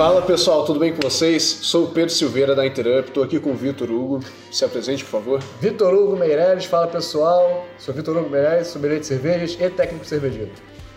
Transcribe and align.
Fala 0.00 0.22
pessoal, 0.22 0.64
tudo 0.64 0.80
bem 0.80 0.94
com 0.94 1.02
vocês? 1.02 1.42
Sou 1.42 1.84
o 1.84 1.88
Pedro 1.88 2.08
Silveira 2.08 2.54
da 2.54 2.64
Interup, 2.64 3.08
estou 3.08 3.22
aqui 3.22 3.38
com 3.38 3.50
o 3.50 3.54
Vitor 3.54 3.90
Hugo. 3.90 4.20
Se 4.50 4.64
apresente, 4.64 5.04
por 5.04 5.10
favor. 5.10 5.42
Vitor 5.60 5.92
Hugo 5.92 6.16
Meireles, 6.16 6.64
fala 6.64 6.86
pessoal. 6.86 7.66
Sou 7.76 7.92
Vitor 7.92 8.16
Hugo 8.16 8.30
Meireles, 8.30 8.68
sommelier 8.68 8.98
de 8.98 9.06
cervejas 9.06 9.58
e 9.60 9.68
técnico 9.68 10.06
cervejeiro. 10.06 10.52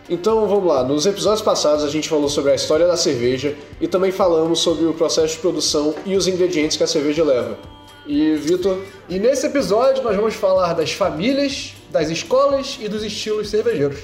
Então 0.09 0.47
vamos 0.47 0.65
lá, 0.65 0.85
nos 0.85 1.05
episódios 1.05 1.41
passados 1.41 1.83
a 1.83 1.89
gente 1.89 2.07
falou 2.07 2.29
sobre 2.29 2.53
a 2.53 2.55
história 2.55 2.87
da 2.87 2.95
cerveja 2.95 3.53
e 3.81 3.89
também 3.89 4.09
falamos 4.09 4.59
sobre 4.59 4.85
o 4.85 4.93
processo 4.93 5.35
de 5.35 5.41
produção 5.41 5.93
e 6.05 6.15
os 6.15 6.25
ingredientes 6.29 6.77
que 6.77 6.83
a 6.83 6.87
cerveja 6.87 7.25
leva. 7.25 7.57
E 8.07 8.35
Vitor, 8.35 8.77
E 9.09 9.19
nesse 9.19 9.47
episódio 9.47 10.01
nós 10.01 10.15
vamos 10.15 10.33
falar 10.33 10.71
das 10.71 10.93
famílias, 10.93 11.73
das 11.89 12.09
escolas 12.09 12.77
e 12.79 12.87
dos 12.87 13.03
estilos 13.03 13.49
cervejeiros. 13.49 13.99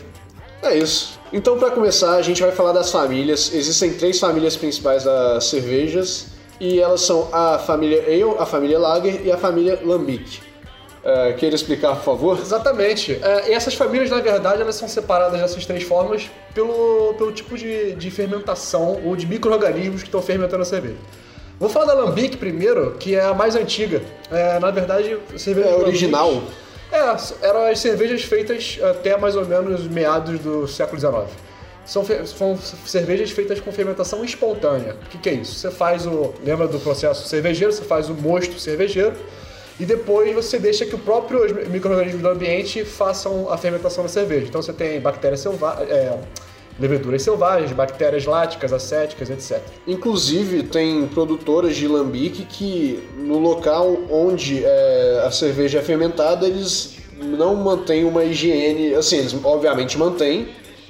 É 0.61 0.77
isso. 0.77 1.19
Então 1.31 1.57
para 1.57 1.71
começar 1.71 2.15
a 2.15 2.21
gente 2.21 2.41
vai 2.41 2.51
falar 2.51 2.71
das 2.73 2.91
famílias. 2.91 3.53
Existem 3.53 3.93
três 3.93 4.19
famílias 4.19 4.55
principais 4.55 5.03
das 5.03 5.45
cervejas 5.45 6.27
e 6.59 6.79
elas 6.79 7.01
são 7.01 7.29
a 7.31 7.57
família 7.59 8.01
Ale, 8.03 8.35
a 8.39 8.45
família 8.45 8.77
Lager 8.79 9.21
e 9.25 9.31
a 9.31 9.37
família 9.37 9.79
Lambic. 9.83 10.41
É, 11.01 11.31
queira 11.33 11.55
explicar, 11.55 11.95
por 11.95 12.03
favor? 12.03 12.37
Exatamente. 12.41 13.17
É, 13.21 13.49
e 13.51 13.53
essas 13.53 13.73
famílias, 13.73 14.09
na 14.09 14.19
verdade, 14.19 14.61
elas 14.61 14.75
são 14.75 14.85
separadas 14.87 15.39
dessas 15.39 15.65
três 15.65 15.81
formas 15.83 16.29
pelo, 16.53 17.13
pelo 17.17 17.31
tipo 17.31 17.57
de, 17.57 17.93
de 17.93 18.11
fermentação 18.11 18.99
ou 19.05 19.15
de 19.15 19.25
micro-organismos 19.25 20.01
que 20.01 20.09
estão 20.09 20.21
fermentando 20.21 20.61
a 20.63 20.65
cerveja. 20.65 20.97
Vou 21.57 21.69
falar 21.69 21.85
da 21.85 21.93
Lambic 22.03 22.35
primeiro, 22.35 22.95
que 22.99 23.15
é 23.15 23.21
a 23.23 23.33
mais 23.33 23.55
antiga. 23.55 24.01
É, 24.29 24.59
na 24.59 24.71
verdade, 24.71 25.17
a 25.33 25.37
cerveja 25.37 25.67
É 25.67 25.71
de 25.71 25.75
Lambic- 25.77 25.87
original. 25.89 26.43
É, 26.91 27.47
eram 27.47 27.65
as 27.65 27.79
cervejas 27.79 28.23
feitas 28.23 28.79
até 28.81 29.15
mais 29.17 29.35
ou 29.35 29.45
menos 29.45 29.87
meados 29.87 30.39
do 30.39 30.67
século 30.67 30.99
XIX. 30.99 31.49
São, 31.85 32.05
são 32.25 32.57
cervejas 32.85 33.31
feitas 33.31 33.59
com 33.59 33.71
fermentação 33.71 34.23
espontânea. 34.23 34.95
O 35.05 35.09
que, 35.09 35.17
que 35.17 35.29
é 35.29 35.33
isso? 35.33 35.55
Você 35.55 35.71
faz 35.71 36.05
o. 36.05 36.33
Lembra 36.43 36.67
do 36.67 36.79
processo 36.79 37.27
cervejeiro? 37.27 37.73
Você 37.73 37.83
faz 37.83 38.09
o 38.09 38.13
mosto 38.13 38.59
cervejeiro 38.59 39.15
e 39.79 39.85
depois 39.85 40.33
você 40.35 40.59
deixa 40.59 40.85
que 40.85 40.93
o 40.93 40.99
próprio 40.99 41.45
os 41.45 41.67
micro-organismos 41.67 42.21
do 42.21 42.29
ambiente 42.29 42.83
façam 42.83 43.51
a 43.51 43.57
fermentação 43.57 44.03
da 44.03 44.09
cerveja. 44.09 44.47
Então 44.47 44.61
você 44.61 44.73
tem 44.73 44.99
bactérias 44.99 45.39
selvagens. 45.39 45.89
Leveduras 46.79 47.21
selvagens, 47.21 47.71
bactérias 47.71 48.25
láticas, 48.25 48.71
acéticas, 48.71 49.29
etc. 49.29 49.61
Inclusive, 49.85 50.63
tem 50.63 51.07
produtoras 51.07 51.75
de 51.75 51.87
lambique 51.87 52.45
que 52.45 53.03
no 53.17 53.37
local 53.37 53.97
onde 54.09 54.63
é, 54.63 55.23
a 55.25 55.31
cerveja 55.31 55.79
é 55.79 55.81
fermentada, 55.81 56.47
eles 56.47 56.97
não 57.17 57.55
mantêm 57.55 58.05
uma 58.05 58.23
higiene. 58.23 58.93
Assim, 58.95 59.17
eles 59.17 59.35
obviamente 59.43 59.97
mantêm, 59.97 60.47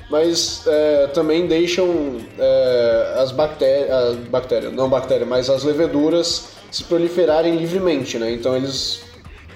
mas 0.10 0.64
é, 0.68 1.08
também 1.08 1.48
deixam 1.48 2.18
é, 2.38 3.16
as 3.18 3.32
bactérias. 3.32 3.90
As 3.92 4.16
bactérias, 4.16 4.74
não 4.74 4.90
bactérias, 4.90 5.28
mas 5.28 5.50
as 5.50 5.64
leveduras 5.64 6.50
se 6.72 6.84
proliferarem 6.84 7.56
livremente, 7.56 8.20
né? 8.20 8.32
Então 8.32 8.56
eles 8.56 9.02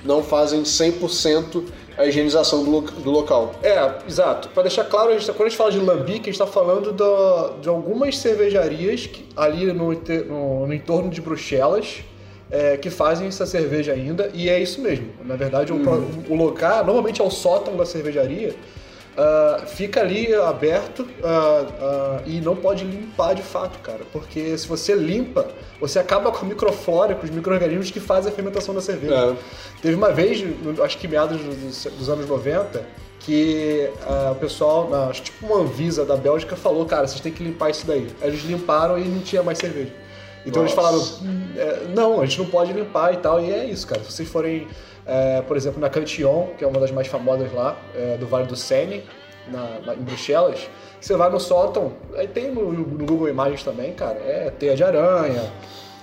não 0.03 0.23
fazem 0.23 0.63
100% 0.63 1.63
a 1.97 2.05
higienização 2.05 2.63
do, 2.63 2.71
lo- 2.71 2.81
do 2.81 3.11
local. 3.11 3.53
É, 3.63 3.91
exato. 4.07 4.49
Para 4.49 4.63
deixar 4.63 4.83
claro, 4.85 5.09
a 5.09 5.13
gente, 5.13 5.27
tá- 5.27 5.33
quando 5.33 5.47
a 5.47 5.49
gente 5.49 5.57
fala 5.57 5.71
de 5.71 5.79
lambique, 5.79 6.21
a 6.21 6.23
gente 6.25 6.29
está 6.31 6.47
falando 6.47 6.91
do- 6.91 7.59
de 7.61 7.69
algumas 7.69 8.17
cervejarias 8.17 9.05
que- 9.07 9.25
ali 9.35 9.67
no, 9.73 9.91
no- 9.93 10.67
no 10.67 10.73
entorno 10.73 11.09
de 11.09 11.21
Bruxelas 11.21 11.99
é, 12.51 12.77
que 12.77 12.89
fazem 12.91 13.27
essa 13.27 13.45
cerveja 13.47 13.93
ainda, 13.93 14.29
e 14.33 14.47
é 14.49 14.59
isso 14.59 14.79
mesmo. 14.81 15.07
Na 15.25 15.35
verdade, 15.35 15.73
o, 15.73 15.79
pro- 15.79 16.05
o 16.29 16.35
lugar, 16.35 16.83
normalmente 16.85 17.19
é 17.19 17.23
o 17.23 17.31
sótão 17.31 17.75
da 17.75 17.85
cervejaria, 17.85 18.53
ah, 19.17 19.63
fica 19.67 20.01
ali 20.01 20.33
aberto 20.33 21.07
ah, 21.23 21.65
ah, 21.79 22.21
e 22.25 22.41
não 22.41 22.55
pode 22.55 22.83
limpar 22.83 23.35
de 23.35 23.43
fato, 23.43 23.79
cara. 23.79 24.01
Porque 24.11 24.57
se 24.57 24.67
você 24.67 24.95
limpa, 24.95 25.47
você 25.79 25.99
acaba 25.99 26.31
com 26.31 26.45
a 26.45 26.49
microflora, 26.49 27.15
com 27.15 27.23
os 27.23 27.29
micro-organismos 27.29 27.91
que 27.91 27.99
fazem 27.99 28.31
a 28.31 28.35
fermentação 28.35 28.73
da 28.73 28.81
cerveja. 28.81 29.15
É. 29.15 29.35
Teve 29.81 29.95
uma 29.95 30.11
vez, 30.11 30.43
acho 30.83 30.97
que 30.97 31.07
meados 31.07 31.39
dos, 31.41 31.83
dos 31.85 32.09
anos 32.09 32.27
90, 32.27 32.83
que 33.19 33.89
o 34.31 34.35
pessoal, 34.35 34.89
na, 34.89 35.05
acho 35.05 35.21
tipo 35.21 35.45
uma 35.45 35.61
Anvisa 35.61 36.03
da 36.03 36.17
Bélgica, 36.17 36.55
falou, 36.55 36.85
cara, 36.85 37.07
vocês 37.07 37.21
têm 37.21 37.31
que 37.31 37.43
limpar 37.43 37.69
isso 37.69 37.85
daí. 37.85 38.07
Aí 38.21 38.29
eles 38.29 38.43
limparam 38.43 38.97
e 38.97 39.03
não 39.03 39.21
tinha 39.21 39.43
mais 39.43 39.57
cerveja. 39.57 39.93
Então 40.45 40.61
eles 40.63 40.75
Nossa. 40.75 40.91
falaram, 40.91 41.13
"Hum, 41.23 41.47
é, 41.55 41.83
não, 41.95 42.19
a 42.19 42.25
gente 42.25 42.39
não 42.39 42.47
pode 42.47 42.73
limpar 42.73 43.13
e 43.13 43.17
tal. 43.17 43.41
E 43.41 43.51
é 43.51 43.65
isso, 43.65 43.87
cara. 43.87 44.03
Se 44.03 44.11
vocês 44.11 44.27
forem, 44.27 44.67
é, 45.05 45.41
por 45.41 45.57
exemplo, 45.57 45.79
na 45.79 45.89
Cantillon, 45.89 46.47
que 46.57 46.63
é 46.63 46.67
uma 46.67 46.79
das 46.79 46.91
mais 46.91 47.07
famosas 47.07 47.51
lá, 47.53 47.77
é, 47.95 48.17
do 48.17 48.25
Vale 48.27 48.45
do 48.45 48.55
Sene, 48.55 49.03
na, 49.47 49.79
na- 49.85 49.93
em 49.95 50.01
Bruxelas, 50.01 50.67
você 50.99 51.15
vai 51.15 51.29
no 51.29 51.39
sótão, 51.39 51.93
aí 52.15 52.27
tem 52.27 52.49
no, 52.51 52.71
no 52.71 53.05
Google 53.05 53.27
Imagens 53.27 53.61
também, 53.63 53.91
cara, 53.93 54.17
é 54.19 54.51
teia 54.57 54.75
de 54.75 54.83
aranha, 54.83 55.51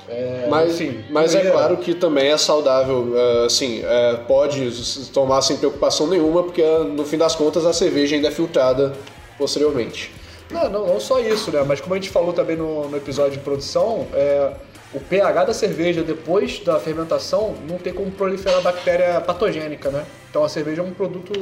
é, 0.09 0.47
Mas, 0.51 0.75
enfim, 0.75 1.05
mas 1.09 1.35
é 1.37 1.51
claro 1.51 1.77
que 1.77 1.95
também 1.95 2.31
é 2.33 2.37
saudável, 2.37 3.13
é, 3.17 3.47
assim, 3.47 3.81
é, 3.85 4.17
pode 4.27 4.71
tomar 5.13 5.41
sem 5.41 5.57
preocupação 5.57 6.07
nenhuma, 6.09 6.43
porque 6.43 6.63
no 6.63 7.05
fim 7.05 7.17
das 7.17 7.35
contas 7.37 7.65
a 7.65 7.73
cerveja 7.73 8.17
ainda 8.17 8.29
é 8.29 8.31
filtrada 8.31 8.93
posteriormente. 9.39 10.13
Não, 10.51 10.69
não, 10.69 10.87
não 10.87 10.99
só 11.01 11.21
isso, 11.21 11.53
né? 11.53 11.65
Mas 11.65 11.81
como 11.81 11.95
a 11.95 11.97
gente 11.97 12.11
falou 12.11 12.33
também 12.33 12.57
no, 12.57 12.89
no 12.89 12.97
episódio 12.97 13.33
de 13.33 13.39
produção, 13.39 14.07
é, 14.13 14.51
o 14.93 15.01
pH 15.01 15.45
da 15.45 15.55
cerveja 15.55 16.03
depois 16.03 16.59
da 16.61 16.79
fermentação 16.81 17.55
não 17.69 17.79
tem 17.79 17.93
como 17.93 18.11
proliferar 18.11 18.61
bactéria 18.61 19.21
patogênica, 19.21 19.91
né? 19.91 20.05
Então 20.29 20.43
a 20.45 20.49
cerveja 20.49 20.83
é 20.83 20.85
um 20.85 20.93
produto 20.93 21.33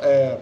é, 0.00 0.38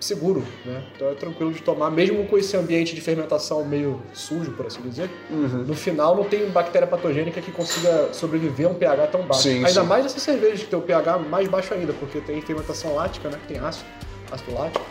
seguro, 0.00 0.44
né? 0.64 0.82
Então 0.94 1.08
é 1.08 1.14
tranquilo 1.14 1.52
de 1.52 1.62
tomar, 1.62 1.90
mesmo 1.90 2.26
com 2.26 2.36
esse 2.36 2.56
ambiente 2.56 2.94
de 2.94 3.00
fermentação 3.00 3.64
meio 3.64 4.02
sujo, 4.12 4.50
por 4.52 4.66
assim 4.66 4.80
dizer. 4.82 5.08
No 5.30 5.74
final 5.74 6.16
não 6.16 6.24
tem 6.24 6.48
bactéria 6.50 6.88
patogênica 6.88 7.40
que 7.40 7.52
consiga 7.52 8.12
sobreviver 8.12 8.66
a 8.66 8.70
um 8.70 8.74
pH 8.74 9.06
tão 9.06 9.22
baixo. 9.22 9.42
Sim, 9.42 9.64
Ainda 9.64 9.82
sim. 9.82 9.86
mais 9.86 10.04
essa 10.04 10.18
cerveja 10.18 10.64
que 10.64 10.70
tem 10.70 10.78
o 10.78 10.82
pH 10.82 11.18
mais 11.18 11.48
baixo 11.48 11.72
ainda, 11.72 11.92
porque 11.92 12.20
tem 12.20 12.40
fermentação 12.42 12.94
lática, 12.94 13.28
né? 13.28 13.38
Tem 13.46 13.58
ácido, 13.58 13.86
ácido 14.30 14.54
lático. 14.54 14.84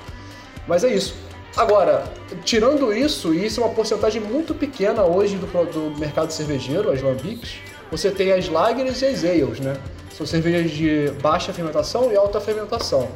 Mas 0.67 0.83
é 0.83 0.93
isso. 0.93 1.16
Agora, 1.56 2.06
tirando 2.45 2.94
isso, 2.94 3.34
e 3.34 3.45
isso 3.45 3.62
é 3.62 3.66
uma 3.66 3.73
porcentagem 3.73 4.22
muito 4.22 4.56
pequena 4.56 5.03
hoje 5.03 5.35
do, 5.35 5.47
do 5.47 6.00
mercado 6.00 6.31
cervejeiro, 6.31 6.89
as 6.89 7.01
lambics, 7.01 7.56
você 7.91 8.09
tem 8.09 8.31
as 8.31 8.47
lagers 8.47 9.01
e 9.01 9.06
as 9.06 9.23
ales, 9.25 9.59
né? 9.59 9.75
São 10.16 10.25
cervejas 10.25 10.72
de 10.72 11.11
baixa 11.22 11.51
fermentação 11.51 12.11
e 12.11 12.16
alta 12.16 12.40
fermentação. 12.40 13.09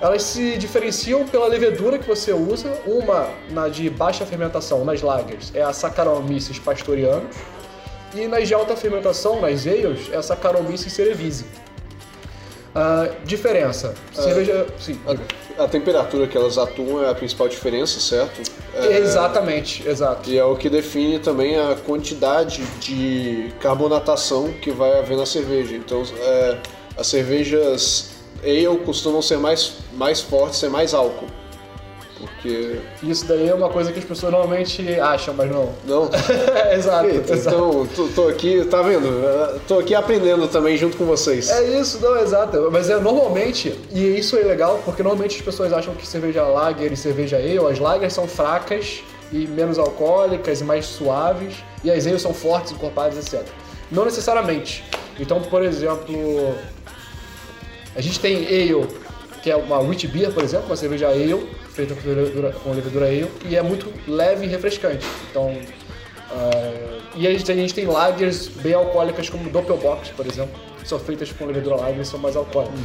Elas 0.00 0.22
se 0.22 0.56
diferenciam 0.58 1.26
pela 1.26 1.46
levedura 1.46 1.98
que 1.98 2.06
você 2.06 2.32
usa. 2.32 2.72
Uma 2.86 3.28
na 3.50 3.68
de 3.68 3.88
baixa 3.88 4.26
fermentação, 4.26 4.84
nas 4.84 5.00
lagers, 5.00 5.52
é 5.54 5.62
a 5.62 5.72
Saccharomyces 5.72 6.58
pastorianus. 6.58 7.36
E 8.14 8.26
nas 8.26 8.46
de 8.46 8.54
alta 8.54 8.76
fermentação, 8.76 9.40
nas 9.40 9.66
ales, 9.66 10.08
é 10.12 10.16
a 10.16 10.22
Saccharomyces 10.22 10.92
cerevisiae. 10.92 11.61
Diferença. 13.24 13.94
Cerveja... 14.12 14.66
Sim. 14.78 14.98
A, 15.06 15.64
a 15.64 15.68
temperatura 15.68 16.26
que 16.26 16.36
elas 16.36 16.56
atuam 16.56 17.04
é 17.04 17.10
a 17.10 17.14
principal 17.14 17.48
diferença, 17.48 18.00
certo? 18.00 18.42
É, 18.74 18.98
Exatamente, 18.98 19.86
exato. 19.86 20.30
E 20.30 20.38
é 20.38 20.44
o 20.44 20.56
que 20.56 20.70
define 20.70 21.18
também 21.18 21.58
a 21.58 21.76
quantidade 21.86 22.64
de 22.80 23.52
carbonatação 23.60 24.52
que 24.62 24.70
vai 24.70 24.98
haver 24.98 25.16
na 25.16 25.26
cerveja. 25.26 25.76
Então, 25.76 26.02
é, 26.18 26.58
as 26.96 27.06
cervejas 27.06 28.12
ale 28.42 28.78
costumam 28.78 29.20
ser 29.20 29.36
mais, 29.36 29.74
mais 29.92 30.20
fortes, 30.20 30.58
ser 30.58 30.70
mais 30.70 30.94
álcool. 30.94 31.26
Porque. 32.42 32.80
Isso 33.04 33.24
daí 33.26 33.48
é 33.48 33.54
uma 33.54 33.68
coisa 33.68 33.92
que 33.92 34.00
as 34.00 34.04
pessoas 34.04 34.32
normalmente 34.32 34.98
acham, 34.98 35.32
mas 35.32 35.48
não. 35.48 35.72
Não? 35.86 36.10
exato, 36.74 37.06
Eita, 37.06 37.32
exato. 37.32 37.56
então, 37.56 37.86
tô, 37.94 38.08
tô 38.08 38.28
aqui, 38.28 38.64
tá 38.64 38.82
vendo? 38.82 39.60
Tô 39.68 39.78
aqui 39.78 39.94
aprendendo 39.94 40.48
também 40.48 40.76
junto 40.76 40.96
com 40.96 41.04
vocês. 41.04 41.48
É 41.48 41.78
isso, 41.78 42.00
não, 42.00 42.18
exato. 42.18 42.68
Mas 42.72 42.90
é 42.90 42.98
normalmente, 42.98 43.78
e 43.92 44.18
isso 44.18 44.36
é 44.36 44.42
legal, 44.42 44.82
porque 44.84 45.02
normalmente 45.02 45.36
as 45.36 45.42
pessoas 45.42 45.72
acham 45.72 45.94
que 45.94 46.06
cerveja 46.06 46.42
lager 46.42 46.92
e 46.92 46.96
cerveja 46.96 47.36
ale, 47.36 47.58
as 47.58 47.78
lagers 47.78 48.12
são 48.12 48.26
fracas 48.26 49.02
e 49.30 49.46
menos 49.46 49.78
alcoólicas 49.78 50.60
e 50.60 50.64
mais 50.64 50.84
suaves, 50.84 51.54
e 51.84 51.90
as 51.90 52.06
ales 52.06 52.20
são 52.20 52.34
fortes, 52.34 52.72
encorpadas, 52.72 53.16
etc. 53.18 53.46
Não 53.90 54.04
necessariamente. 54.04 54.84
Então, 55.18 55.40
por 55.42 55.62
exemplo, 55.62 56.54
a 57.94 58.00
gente 58.00 58.18
tem 58.18 58.44
ale, 58.46 58.86
que 59.42 59.50
é 59.50 59.56
uma 59.56 59.78
wheat 59.80 60.06
beer, 60.08 60.30
por 60.32 60.42
exemplo, 60.44 60.66
uma 60.66 60.76
cerveja 60.76 61.08
ale, 61.08 61.46
feita 61.70 61.94
com 61.94 62.08
levedura, 62.08 62.52
com 62.62 62.70
levedura 62.72 63.06
ale, 63.06 63.28
e 63.48 63.56
é 63.56 63.62
muito 63.62 63.92
leve 64.06 64.46
e 64.46 64.48
refrescante. 64.48 65.04
Então, 65.30 65.56
ah, 66.30 66.98
e 67.16 67.26
a 67.26 67.30
gente, 67.30 67.50
a 67.50 67.54
gente 67.54 67.74
tem 67.74 67.86
lagers 67.86 68.48
bem 68.48 68.72
alcoólicas 68.74 69.28
como 69.28 69.50
Doppelbock, 69.50 70.12
por 70.12 70.26
exemplo, 70.26 70.58
que 70.80 70.88
são 70.88 70.98
feitas 70.98 71.30
com 71.32 71.44
levedura 71.46 71.76
lager 71.76 72.00
e 72.00 72.04
são 72.04 72.18
mais 72.18 72.36
alcoólicas. 72.36 72.78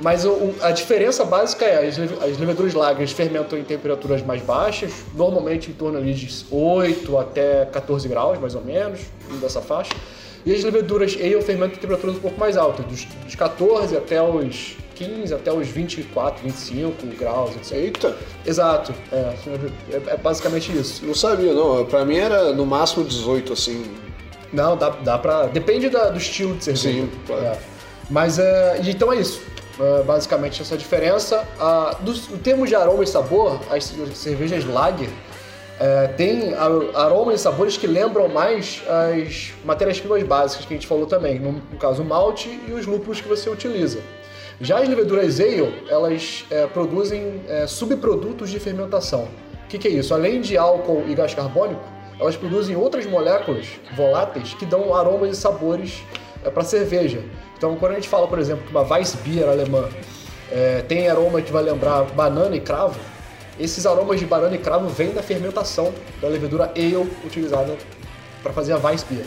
Mas 0.00 0.24
o- 0.24 0.54
a 0.62 0.70
diferença 0.70 1.24
básica 1.24 1.64
é 1.64 1.86
as, 1.86 1.98
as 1.98 2.38
leveduras 2.38 2.74
lagers 2.74 3.12
fermentam 3.12 3.58
em 3.58 3.62
temperaturas 3.62 4.22
mais 4.22 4.40
baixas, 4.42 4.90
normalmente 5.14 5.70
em 5.70 5.74
torno 5.74 6.02
de 6.02 6.28
8 6.50 7.18
até 7.18 7.66
14 7.66 8.08
graus, 8.08 8.38
mais 8.38 8.54
ou 8.54 8.62
menos, 8.64 9.00
dessa 9.40 9.60
faixa. 9.60 9.92
E 10.44 10.52
as 10.52 10.64
leveduras 10.64 11.14
ale 11.20 11.40
fermentam 11.42 11.76
em 11.76 11.80
temperaturas 11.80 12.16
um 12.16 12.20
pouco 12.20 12.40
mais 12.40 12.56
altas, 12.56 12.84
dos, 12.86 13.04
dos 13.04 13.34
14 13.36 13.96
até 13.96 14.20
os 14.20 14.76
15 14.94 15.34
até 15.34 15.52
os 15.52 15.66
24, 15.68 16.42
25 16.42 17.06
graus, 17.18 17.54
etc. 17.56 17.72
Eita, 17.72 18.16
Exato, 18.46 18.94
é, 19.10 19.16
é, 19.90 20.02
é 20.12 20.16
basicamente 20.16 20.70
isso. 20.76 21.04
não 21.04 21.14
sabia 21.14 21.52
não. 21.52 21.84
Pra 21.86 22.04
mim 22.04 22.16
era 22.18 22.52
no 22.52 22.64
máximo 22.66 23.04
18, 23.04 23.52
assim. 23.52 23.84
Não, 24.52 24.76
dá, 24.76 24.90
dá 24.90 25.18
pra. 25.18 25.46
Depende 25.46 25.88
da- 25.88 26.10
do 26.10 26.18
estilo 26.18 26.54
de 26.56 26.64
cerveja. 26.64 26.88
Sim, 26.90 27.10
claro. 27.26 27.44
É. 27.44 27.58
Mas 28.10 28.38
é, 28.38 28.80
então 28.84 29.12
é 29.12 29.16
isso. 29.16 29.40
É, 29.80 30.02
basicamente 30.02 30.60
essa 30.60 30.76
diferença. 30.76 31.42
Ah, 31.58 31.96
em 32.32 32.36
termos 32.38 32.68
de 32.68 32.74
aroma 32.74 33.02
e 33.02 33.06
sabor, 33.06 33.58
as 33.70 33.84
cervejas 34.14 34.64
lager 34.66 35.08
é, 35.80 36.06
têm 36.08 36.52
a- 36.52 37.00
aromas 37.04 37.40
e 37.40 37.42
sabores 37.42 37.78
que 37.78 37.86
lembram 37.86 38.28
mais 38.28 38.82
as 38.86 39.52
matérias-primas 39.64 40.22
básicas 40.22 40.66
que 40.66 40.74
a 40.74 40.76
gente 40.76 40.86
falou 40.86 41.06
também. 41.06 41.38
No, 41.40 41.52
no 41.52 41.78
caso, 41.78 42.02
o 42.02 42.04
malte 42.04 42.60
e 42.68 42.72
os 42.72 42.84
lúpulos 42.86 43.20
que 43.22 43.28
você 43.28 43.48
utiliza. 43.48 44.00
Já 44.62 44.78
as 44.78 44.88
leveduras 44.88 45.40
ale, 45.40 45.74
elas 45.88 46.44
é, 46.48 46.68
produzem 46.68 47.42
é, 47.48 47.66
subprodutos 47.66 48.48
de 48.48 48.60
fermentação. 48.60 49.24
O 49.64 49.66
que, 49.68 49.76
que 49.76 49.88
é 49.88 49.90
isso? 49.90 50.14
Além 50.14 50.40
de 50.40 50.56
álcool 50.56 51.02
e 51.08 51.16
gás 51.16 51.34
carbônico, 51.34 51.82
elas 52.20 52.36
produzem 52.36 52.76
outras 52.76 53.04
moléculas 53.04 53.66
voláteis 53.96 54.54
que 54.54 54.64
dão 54.64 54.94
aromas 54.94 55.36
e 55.36 55.40
sabores 55.40 56.04
para 56.54 56.62
cerveja. 56.62 57.24
Então, 57.58 57.74
quando 57.74 57.90
a 57.90 57.94
gente 57.96 58.08
fala, 58.08 58.28
por 58.28 58.38
exemplo, 58.38 58.64
que 58.64 58.70
uma 58.70 58.82
Weissbier 58.82 59.48
alemã 59.48 59.88
é, 60.48 60.82
tem 60.82 61.08
aroma 61.08 61.42
que 61.42 61.50
vai 61.50 61.64
lembrar 61.64 62.04
banana 62.04 62.54
e 62.54 62.60
cravo, 62.60 63.00
esses 63.58 63.84
aromas 63.84 64.20
de 64.20 64.26
banana 64.26 64.54
e 64.54 64.58
cravo 64.58 64.86
vêm 64.86 65.10
da 65.10 65.24
fermentação 65.24 65.92
da 66.20 66.28
levedura 66.28 66.70
ale 66.76 67.10
utilizada 67.24 67.76
para 68.44 68.52
fazer 68.52 68.74
a 68.74 68.78
Weissbier. 68.78 69.26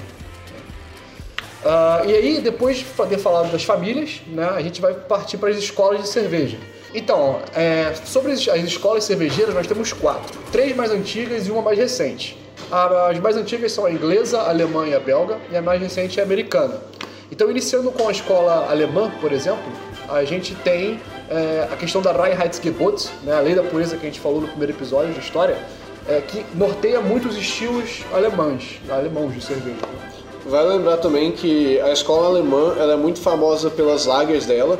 Ah, 1.68 2.04
e 2.06 2.14
aí, 2.14 2.42
depois 2.42 2.78
de 2.78 2.86
ter 2.86 3.18
falado 3.18 3.52
das 3.52 3.64
famílias, 3.64 4.22
né, 4.28 4.48
a 4.56 4.62
gente 4.62 4.80
vai 4.80 4.94
partir 4.94 5.38
para 5.38 5.50
as 5.50 5.58
escolas 5.58 6.04
de 6.04 6.08
cerveja. 6.08 6.58
Então, 6.94 7.42
é, 7.56 7.92
sobre 8.06 8.32
as 8.32 8.48
as 8.48 8.64
escolas 8.64 9.04
cervejeiras, 9.04 9.56
nós 9.56 9.66
temos 9.66 9.92
quatro: 9.92 10.38
três 10.52 10.76
mais 10.76 10.92
antigas 10.92 11.48
e 11.48 11.52
uma 11.52 11.64
mais 11.64 11.80
recente. 11.80 12.38
As 12.72 13.20
mais 13.20 13.36
antigas 13.36 13.72
são 13.72 13.86
a 13.86 13.92
inglesa, 13.92 14.42
a 14.42 14.50
alemã 14.50 14.88
e 14.88 14.94
a 14.94 15.00
belga, 15.00 15.40
e 15.52 15.58
a 15.58 15.62
mais 15.62 15.82
recente 15.82 16.20
é 16.20 16.24
a 16.24 16.26
americana. 16.26 16.80
Então, 17.32 17.50
iniciando 17.50 17.92
com 17.92 18.08
a 18.08 18.12
escola 18.12 18.68
alemã, 18.70 19.12
por 19.20 19.32
exemplo, 19.32 19.66
a 20.08 20.24
gente 20.24 20.54
tem 20.56 21.00
é, 21.30 21.68
a 21.72 21.76
questão 21.76 22.02
da 22.02 22.12
Reinheitsgebot, 22.12 23.10
né, 23.24 23.34
a 23.34 23.40
lei 23.40 23.56
da 23.56 23.64
pureza 23.64 23.98
que 23.98 24.04
a 24.04 24.10
gente 24.10 24.20
falou 24.20 24.42
no 24.42 24.48
primeiro 24.48 24.74
episódio 24.74 25.14
da 25.14 25.20
história, 25.20 25.58
é, 26.08 26.22
que 26.22 26.46
norteia 26.54 27.02
muitos 27.02 27.36
estilos 27.36 28.04
alemães, 28.14 28.80
alemãos 28.90 29.34
de 29.34 29.44
cerveja. 29.44 30.15
Vai 30.46 30.64
lembrar 30.64 30.98
também 30.98 31.32
que 31.32 31.80
a 31.82 31.92
escola 31.92 32.28
alemã 32.28 32.76
ela 32.78 32.94
é 32.94 32.98
muito 32.98 33.20
famosa 33.20 33.70
pelas 33.70 34.06
lagers 34.06 34.46
dela 34.46 34.78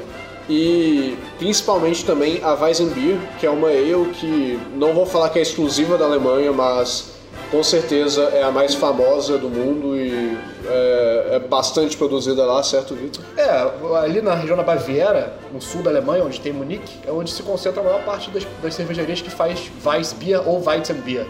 e 0.48 1.18
principalmente 1.40 2.06
também 2.06 2.40
a 2.44 2.54
Weizenbier, 2.54 3.18
que 3.40 3.48
é 3.48 3.50
uma 3.50 3.70
ale 3.70 4.12
que 4.14 4.60
não 4.76 4.94
vou 4.94 5.06
falar 5.06 5.30
que 5.30 5.40
é 5.40 5.42
exclusiva 5.42 5.98
da 5.98 6.06
Alemanha, 6.06 6.52
mas 6.52 7.16
com 7.50 7.64
certeza 7.64 8.24
é 8.34 8.44
a 8.44 8.52
mais 8.52 8.76
famosa 8.76 9.38
do 9.38 9.50
mundo 9.50 9.96
e 9.96 10.38
é, 10.68 11.30
é 11.34 11.40
bastante 11.40 11.98
produzida 11.98 12.44
lá, 12.46 12.62
certo, 12.62 12.94
Vitor? 12.94 13.24
É, 13.38 13.98
ali 13.98 14.22
na 14.22 14.36
região 14.36 14.58
da 14.58 14.64
Baviera, 14.64 15.34
no 15.52 15.62
sul 15.62 15.82
da 15.82 15.90
Alemanha, 15.90 16.24
onde 16.24 16.40
tem 16.40 16.54
Munique, 16.54 17.00
é 17.08 17.12
onde 17.12 17.32
se 17.32 17.42
concentra 17.42 17.82
a 17.82 17.84
maior 17.84 18.04
parte 18.04 18.30
das, 18.30 18.46
das 18.62 18.74
cervejarias 18.76 19.22
que 19.22 19.30
faz 19.32 19.72
Weissbier 19.84 20.48
ou 20.48 20.64
Weizenbier. 20.64 21.26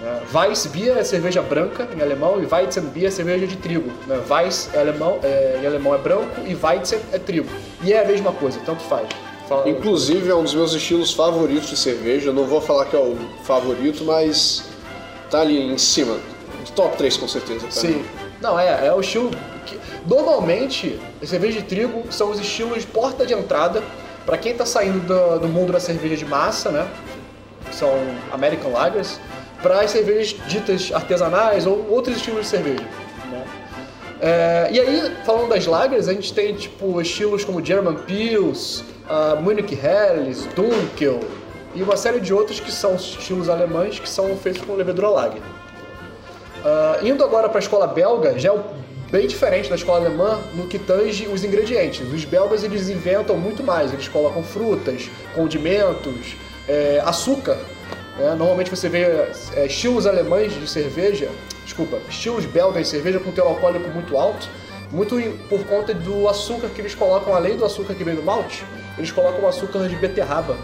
Né? 0.00 0.20
Weissbier 0.32 0.96
é 0.96 1.02
cerveja 1.04 1.42
branca 1.42 1.88
em 1.96 2.00
alemão 2.00 2.40
e 2.42 2.46
Weizenbier 2.46 3.08
é 3.08 3.10
cerveja 3.10 3.46
de 3.46 3.56
trigo. 3.56 3.90
Né? 4.06 4.20
Weiss 4.30 4.70
é 4.72 4.78
alemão, 4.80 5.18
é, 5.22 5.58
em 5.62 5.66
alemão 5.66 5.94
é 5.94 5.98
branco 5.98 6.40
e 6.46 6.54
Weizen 6.54 7.00
é 7.12 7.18
trigo. 7.18 7.48
E 7.82 7.92
é 7.92 8.02
a 8.02 8.06
mesma 8.06 8.32
coisa, 8.32 8.60
tanto 8.64 8.82
faz. 8.84 9.08
Fala- 9.48 9.68
Inclusive 9.68 10.28
é 10.30 10.34
um 10.34 10.42
dos 10.44 10.54
meus 10.54 10.72
estilos 10.74 11.12
favoritos 11.12 11.68
de 11.70 11.76
cerveja. 11.76 12.32
Não 12.32 12.44
vou 12.44 12.60
falar 12.60 12.84
que 12.84 12.94
é 12.94 12.98
o 12.98 13.16
favorito, 13.44 14.04
mas 14.04 14.64
tá 15.30 15.40
ali 15.40 15.58
em 15.72 15.78
cima. 15.78 16.16
Top 16.76 16.96
3 16.96 17.16
com 17.16 17.26
certeza. 17.26 17.60
pra 17.60 17.70
Sim. 17.70 18.04
Não, 18.40 18.58
é, 18.58 18.86
é 18.86 18.92
o 18.92 19.00
estilo. 19.00 19.30
Que, 19.66 19.78
normalmente, 20.06 21.00
as 21.20 21.28
cervejas 21.28 21.56
de 21.56 21.62
trigo 21.68 22.04
são 22.12 22.30
os 22.30 22.38
estilos 22.38 22.84
porta 22.84 23.26
de 23.26 23.32
entrada 23.34 23.82
para 24.24 24.36
quem 24.38 24.54
tá 24.54 24.64
saindo 24.66 25.00
do, 25.00 25.40
do 25.40 25.48
mundo 25.48 25.72
da 25.72 25.80
cerveja 25.80 26.16
de 26.16 26.24
massa, 26.24 26.70
né? 26.70 26.86
São 27.72 27.90
American 28.30 28.70
Lagers, 28.72 29.18
para 29.62 29.80
as 29.80 29.90
cervejas 29.90 30.36
ditas 30.46 30.92
artesanais 30.92 31.66
ou 31.66 31.86
outros 31.90 32.16
estilos 32.16 32.42
de 32.42 32.46
cerveja. 32.46 32.84
né? 33.30 33.44
É, 34.20 34.68
e 34.72 34.80
aí, 34.80 35.12
falando 35.24 35.48
das 35.48 35.66
lagers, 35.66 36.08
a 36.08 36.12
gente 36.12 36.32
tem 36.32 36.54
tipo 36.54 37.00
estilos 37.00 37.44
como 37.44 37.64
German 37.64 37.96
Pils, 38.06 38.84
uh, 39.08 39.40
Munich 39.40 39.74
Helles, 39.74 40.44
Dunkel 40.54 41.20
e 41.74 41.82
uma 41.82 41.96
série 41.96 42.20
de 42.20 42.32
outros 42.32 42.60
que 42.60 42.72
são 42.72 42.94
estilos 42.96 43.48
alemães 43.48 43.98
que 43.98 44.08
são 44.08 44.36
feitos 44.36 44.62
com 44.62 44.74
levedura 44.74 45.08
lager. 45.08 45.42
Ah, 46.64 46.98
indo 47.02 47.22
agora 47.24 47.48
para 47.48 47.58
a 47.58 47.62
escola 47.62 47.86
belga, 47.86 48.38
já 48.38 48.52
é 48.52 48.60
bem 49.10 49.26
diferente 49.26 49.70
da 49.70 49.76
escola 49.76 50.06
alemã 50.06 50.38
no 50.54 50.66
que 50.66 50.78
tange 50.78 51.26
os 51.26 51.44
ingredientes. 51.44 52.00
Os 52.12 52.24
belgas 52.24 52.64
eles 52.64 52.88
inventam 52.88 53.36
muito 53.36 53.62
mais, 53.62 53.92
eles 53.92 54.08
colocam 54.08 54.42
frutas, 54.42 55.08
condimentos, 55.34 56.36
é, 56.68 57.02
açúcar. 57.04 57.56
Né? 58.18 58.34
Normalmente 58.34 58.70
você 58.70 58.88
vê 58.88 59.02
é, 59.54 59.66
estilos 59.66 60.06
alemães 60.06 60.52
de 60.52 60.68
cerveja, 60.68 61.28
desculpa, 61.64 61.98
estilos 62.08 62.44
belgas 62.44 62.82
de 62.84 62.88
cerveja 62.88 63.18
com 63.20 63.30
teor 63.30 63.48
alcoólico 63.48 63.88
muito 63.90 64.16
alto, 64.16 64.48
muito 64.90 65.16
por 65.48 65.64
conta 65.66 65.92
do 65.94 66.28
açúcar 66.28 66.68
que 66.68 66.80
eles 66.80 66.94
colocam, 66.94 67.34
além 67.34 67.56
do 67.56 67.64
açúcar 67.64 67.94
que 67.94 68.02
vem 68.04 68.14
do 68.14 68.22
malte, 68.22 68.64
eles 68.96 69.10
colocam 69.10 69.46
açúcar 69.46 69.86
de 69.86 69.94
beterraba, 69.96 70.56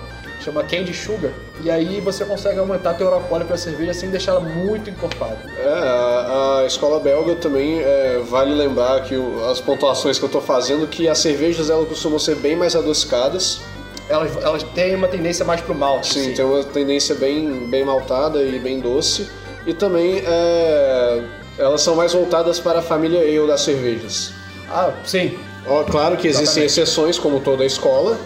chama 0.43 0.63
candy 0.65 0.93
sugar, 0.93 1.31
e 1.63 1.71
aí 1.71 2.01
você 2.01 2.25
consegue 2.25 2.59
aumentar 2.59 2.95
teor 2.95 3.13
alcoólico 3.15 3.51
da 3.51 3.57
cerveja 3.57 3.95
sem 3.95 4.11
deixar 4.11 4.33
ela 4.33 4.41
muito 4.41 4.91
encorpada. 4.91 5.39
É, 5.59 5.69
a, 5.69 6.59
a 6.63 6.67
escola 6.67 7.01
belga 7.01 7.35
também 7.37 7.81
é, 7.81 8.21
vale 8.29 8.55
lembrar 8.55 9.03
que 9.05 9.15
o- 9.17 9.45
as 9.51 9.61
pontuações 9.61 10.19
que 10.19 10.25
eu 10.25 10.29
tô 10.29 10.41
fazendo 10.41 10.87
que 10.87 11.07
as 11.09 11.19
cervejas 11.19 11.69
elas 11.71 11.89
costumam 11.89 12.19
ser 12.19 12.35
bem 12.37 12.57
mais 12.57 12.75
adocicadas. 12.75 13.61
Elas, 14.09 14.37
elas 14.43 14.63
têm 14.63 14.95
uma 14.95 15.09
tendência 15.09 15.45
mais 15.45 15.61
pro 15.61 15.75
malte. 15.75 16.13
Sim, 16.15 16.21
assim. 16.21 16.35
tem 16.35 16.45
uma 16.45 16.63
tendência 16.65 17.15
bem, 17.15 17.67
bem 17.69 17.85
maltada 17.85 18.43
e 18.43 18.59
bem 18.59 18.81
doce. 18.81 19.29
E 19.67 19.73
também 19.73 20.23
é, 20.27 21.23
elas 21.59 21.81
são 21.81 21.95
mais 21.97 22.13
voltadas 22.13 22.61
para 22.61 22.81
a 22.81 22.83
família 22.83 23.21
ale 23.21 23.47
das 23.47 23.63
cervejas. 23.63 24.33
Ah, 24.69 24.93
sim. 25.05 25.39
Ó, 25.67 25.83
claro 25.85 26.17
que 26.17 26.29
existem 26.29 26.65
Exatamente. 26.65 26.81
exceções, 26.81 27.19
como 27.19 27.41
toda 27.41 27.65
escola. 27.65 28.19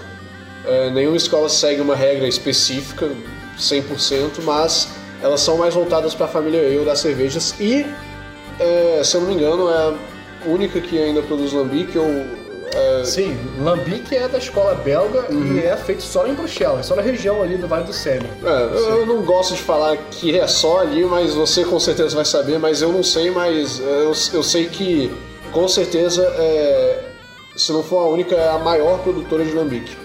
É, 0.65 0.91
nenhuma 0.91 1.17
escola 1.17 1.49
segue 1.49 1.81
uma 1.81 1.95
regra 1.95 2.27
específica, 2.27 3.09
100%, 3.57 4.43
mas 4.43 4.89
elas 5.23 5.41
são 5.41 5.57
mais 5.57 5.75
voltadas 5.75 6.15
para 6.15 6.27
a 6.27 6.29
família 6.29 6.61
ale 6.61 6.85
das 6.85 7.01
cervejas. 7.01 7.55
E, 7.61 7.87
é, 8.59 9.01
se 9.05 9.17
eu 9.17 9.21
não 9.21 9.29
me 9.29 9.35
engano, 9.35 9.71
é 9.71 9.75
a 9.75 9.95
única 10.47 10.81
que 10.81 10.99
ainda 10.99 11.23
produz 11.23 11.53
lambique 11.53 11.99
ou... 11.99 12.38
é, 12.75 13.05
Sim, 13.05 13.37
Lambic 13.61 14.15
é 14.15 14.29
da 14.29 14.39
escola 14.39 14.75
belga 14.75 15.27
Uhum. 15.31 15.57
e 15.57 15.65
é 15.65 15.77
feito 15.77 16.03
só 16.03 16.27
em 16.27 16.35
Bruxelas, 16.35 16.87
só 16.87 16.95
na 16.95 17.03
região 17.03 17.43
ali 17.43 17.57
do 17.57 17.67
Vale 17.69 17.85
do 17.85 17.93
Sena. 17.93 18.27
É, 18.45 18.79
eu 19.01 19.07
não 19.07 19.23
gosto 19.23 19.55
de 19.55 19.63
falar 19.63 19.97
que 20.11 20.39
é 20.39 20.47
só 20.47 20.81
ali, 20.81 21.05
mas 21.05 21.35
você 21.35 21.65
com 21.65 21.79
certeza 21.79 22.15
vai 22.17 22.25
saber, 22.25 22.59
mas 22.59 22.83
eu 22.83 22.93
não 22.93 23.03
sei, 23.03 23.31
mas 23.31 23.81
é, 23.81 23.85
eu, 24.03 24.13
eu 24.35 24.43
sei 24.43 24.67
que 24.69 25.15
com 25.53 25.67
certeza, 25.67 26.23
é, 26.39 27.05
se 27.57 27.73
não 27.73 27.83
for 27.83 27.99
a 28.01 28.09
única, 28.09 28.35
é 28.35 28.49
a 28.51 28.59
maior 28.59 28.99
produtora 28.99 29.45
de 29.45 29.53
lambique. 29.53 29.97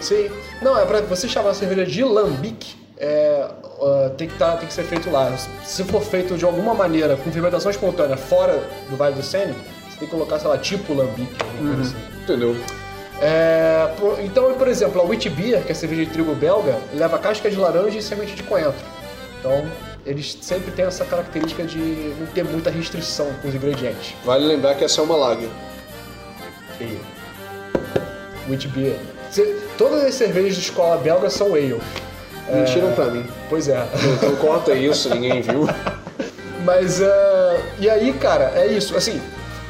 Sim. 0.00 0.30
Não, 0.62 0.78
é 0.78 0.84
pra 0.84 1.00
você 1.02 1.28
chamar 1.28 1.50
a 1.50 1.54
cerveja 1.54 1.84
de 1.84 2.02
Lambic, 2.02 2.74
é, 2.98 3.46
ah, 3.80 4.10
tem, 4.16 4.28
que 4.28 4.36
tá, 4.38 4.56
tem 4.56 4.66
que 4.66 4.74
ser 4.74 4.84
feito 4.84 5.10
lá. 5.10 5.34
Se 5.64 5.84
for 5.84 6.02
feito 6.02 6.36
de 6.36 6.44
alguma 6.44 6.74
maneira, 6.74 7.16
com 7.16 7.30
fermentação 7.30 7.70
espontânea 7.70 8.16
fora 8.16 8.62
do 8.88 8.96
Vale 8.96 9.14
do 9.14 9.22
você 9.22 9.54
tem 10.00 10.08
que 10.08 10.14
colocar, 10.14 10.38
sei 10.40 10.48
lá, 10.48 10.58
tipo 10.58 10.92
Lambic. 10.94 11.28
alguma 11.40 11.74
coisa 11.76 11.90
assim. 11.96 12.04
Entendeu? 12.22 12.56
É, 13.22 13.88
por- 13.98 14.18
então, 14.20 14.54
por 14.54 14.66
exemplo, 14.66 15.00
a 15.00 15.04
Wheat 15.04 15.28
Beer, 15.30 15.62
que 15.62 15.68
é 15.68 15.72
a 15.72 15.74
cerveja 15.74 16.06
de 16.06 16.10
trigo 16.10 16.34
belga, 16.34 16.78
leva 16.94 17.18
casca 17.18 17.48
de 17.50 17.56
laranja 17.56 17.98
e 17.98 18.02
semente 18.02 18.34
de 18.34 18.42
coentro. 18.42 18.82
Então, 19.38 19.70
eles 20.06 20.38
sempre 20.40 20.70
têm 20.72 20.86
essa 20.86 21.04
característica 21.04 21.62
de 21.64 21.78
não 22.18 22.26
ter 22.28 22.42
muita 22.44 22.70
restrição 22.70 23.26
com 23.42 23.48
os 23.48 23.54
ingredientes. 23.54 24.14
Vale 24.24 24.46
lembrar 24.46 24.74
que 24.74 24.84
essa 24.84 25.00
é 25.00 25.04
uma 25.04 25.16
lager. 25.16 25.50
Wheat 28.48 28.68
Beer. 28.68 28.96
Se- 29.30 29.60
Todas 29.78 30.04
as 30.04 30.14
cervejas 30.14 30.54
de 30.56 30.60
escola 30.60 30.96
belga 30.98 31.30
são 31.30 31.54
ale. 31.54 31.80
Mentiram 32.52 32.92
pra 32.92 33.06
mim. 33.06 33.24
Pois 33.48 33.68
é. 33.68 33.86
Então 34.16 34.34
corta 34.36 34.74
isso, 34.74 35.08
ninguém 35.10 35.40
viu. 35.40 35.66
Mas, 36.64 37.00
é, 37.00 37.60
e 37.78 37.88
aí, 37.88 38.12
cara, 38.14 38.52
é 38.56 38.66
isso. 38.66 38.94
Assim, 38.96 39.20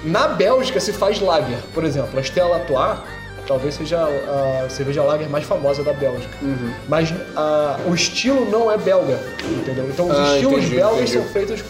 na 0.04 0.28
Bélgica 0.28 0.80
se 0.80 0.92
faz 0.92 1.21
lager, 1.21 1.59
por 1.75 1.85
exemplo. 1.85 2.19
A 2.19 2.23
Stella 2.23 2.57
Artois 2.57 2.99
talvez 3.47 3.75
seja 3.75 3.99
a 4.04 4.69
cerveja 4.69 5.02
lager 5.02 5.28
mais 5.28 5.45
famosa 5.45 5.83
da 5.83 5.92
Bélgica. 5.92 6.33
Uhum. 6.40 6.73
Mas 6.88 7.12
ah, 7.37 7.78
o 7.87 7.95
estilo 7.95 8.49
não 8.50 8.71
é 8.71 8.78
belga, 8.78 9.19
entendeu? 9.45 9.87
Então 9.88 10.09
os 10.09 10.16
Ah, 10.16 10.35
estilos 10.35 10.59
entendi, 10.59 10.76
belgas 10.76 10.95
entendi. 11.00 11.12
são 11.12 11.25
feitos 11.25 11.64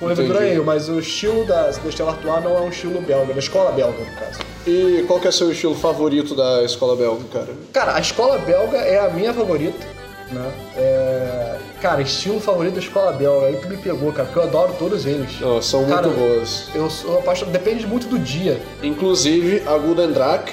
O 0.00 0.06
Levedura 0.06 0.46
é 0.46 0.56
eu, 0.58 0.64
mas 0.64 0.88
o 0.88 0.98
estilo 0.98 1.44
da, 1.46 1.70
da 1.70 1.90
Stella 1.90 2.10
Artois 2.10 2.44
não 2.44 2.56
é 2.56 2.60
um 2.60 2.68
estilo 2.68 3.00
belga, 3.00 3.32
da 3.32 3.38
escola 3.38 3.72
belga, 3.72 3.98
no 3.98 4.16
caso. 4.16 4.40
E 4.66 5.04
qual 5.06 5.18
que 5.20 5.28
é 5.28 5.30
seu 5.30 5.50
estilo 5.50 5.74
favorito 5.74 6.34
da 6.34 6.62
escola 6.62 6.94
belga, 6.96 7.22
cara? 7.32 7.48
Cara, 7.72 7.94
a 7.96 8.00
escola 8.00 8.38
belga 8.38 8.76
é 8.78 8.98
a 8.98 9.08
minha 9.08 9.32
favorita, 9.32 9.86
né? 10.34 10.52
É... 10.76 11.56
Cara, 11.80 12.02
estilo 12.02 12.40
favorito 12.40 12.74
da 12.74 12.80
escola 12.80 13.12
belga, 13.12 13.46
aí 13.46 13.56
tu 13.56 13.68
me 13.68 13.76
pegou, 13.76 14.12
cara, 14.12 14.26
porque 14.26 14.38
eu 14.38 14.44
adoro 14.44 14.74
todos 14.78 15.06
eles. 15.06 15.40
Não, 15.40 15.60
são 15.62 15.84
Cara, 15.86 16.06
muito 16.08 16.18
boas. 16.18 16.68
Eu 16.74 16.88
sou 16.90 17.18
apaixonado, 17.18 17.52
depende 17.52 17.86
muito 17.86 18.06
do 18.06 18.18
dia. 18.18 18.60
Inclusive, 18.82 19.62
a 19.66 19.76
Guldendrack 19.76 20.52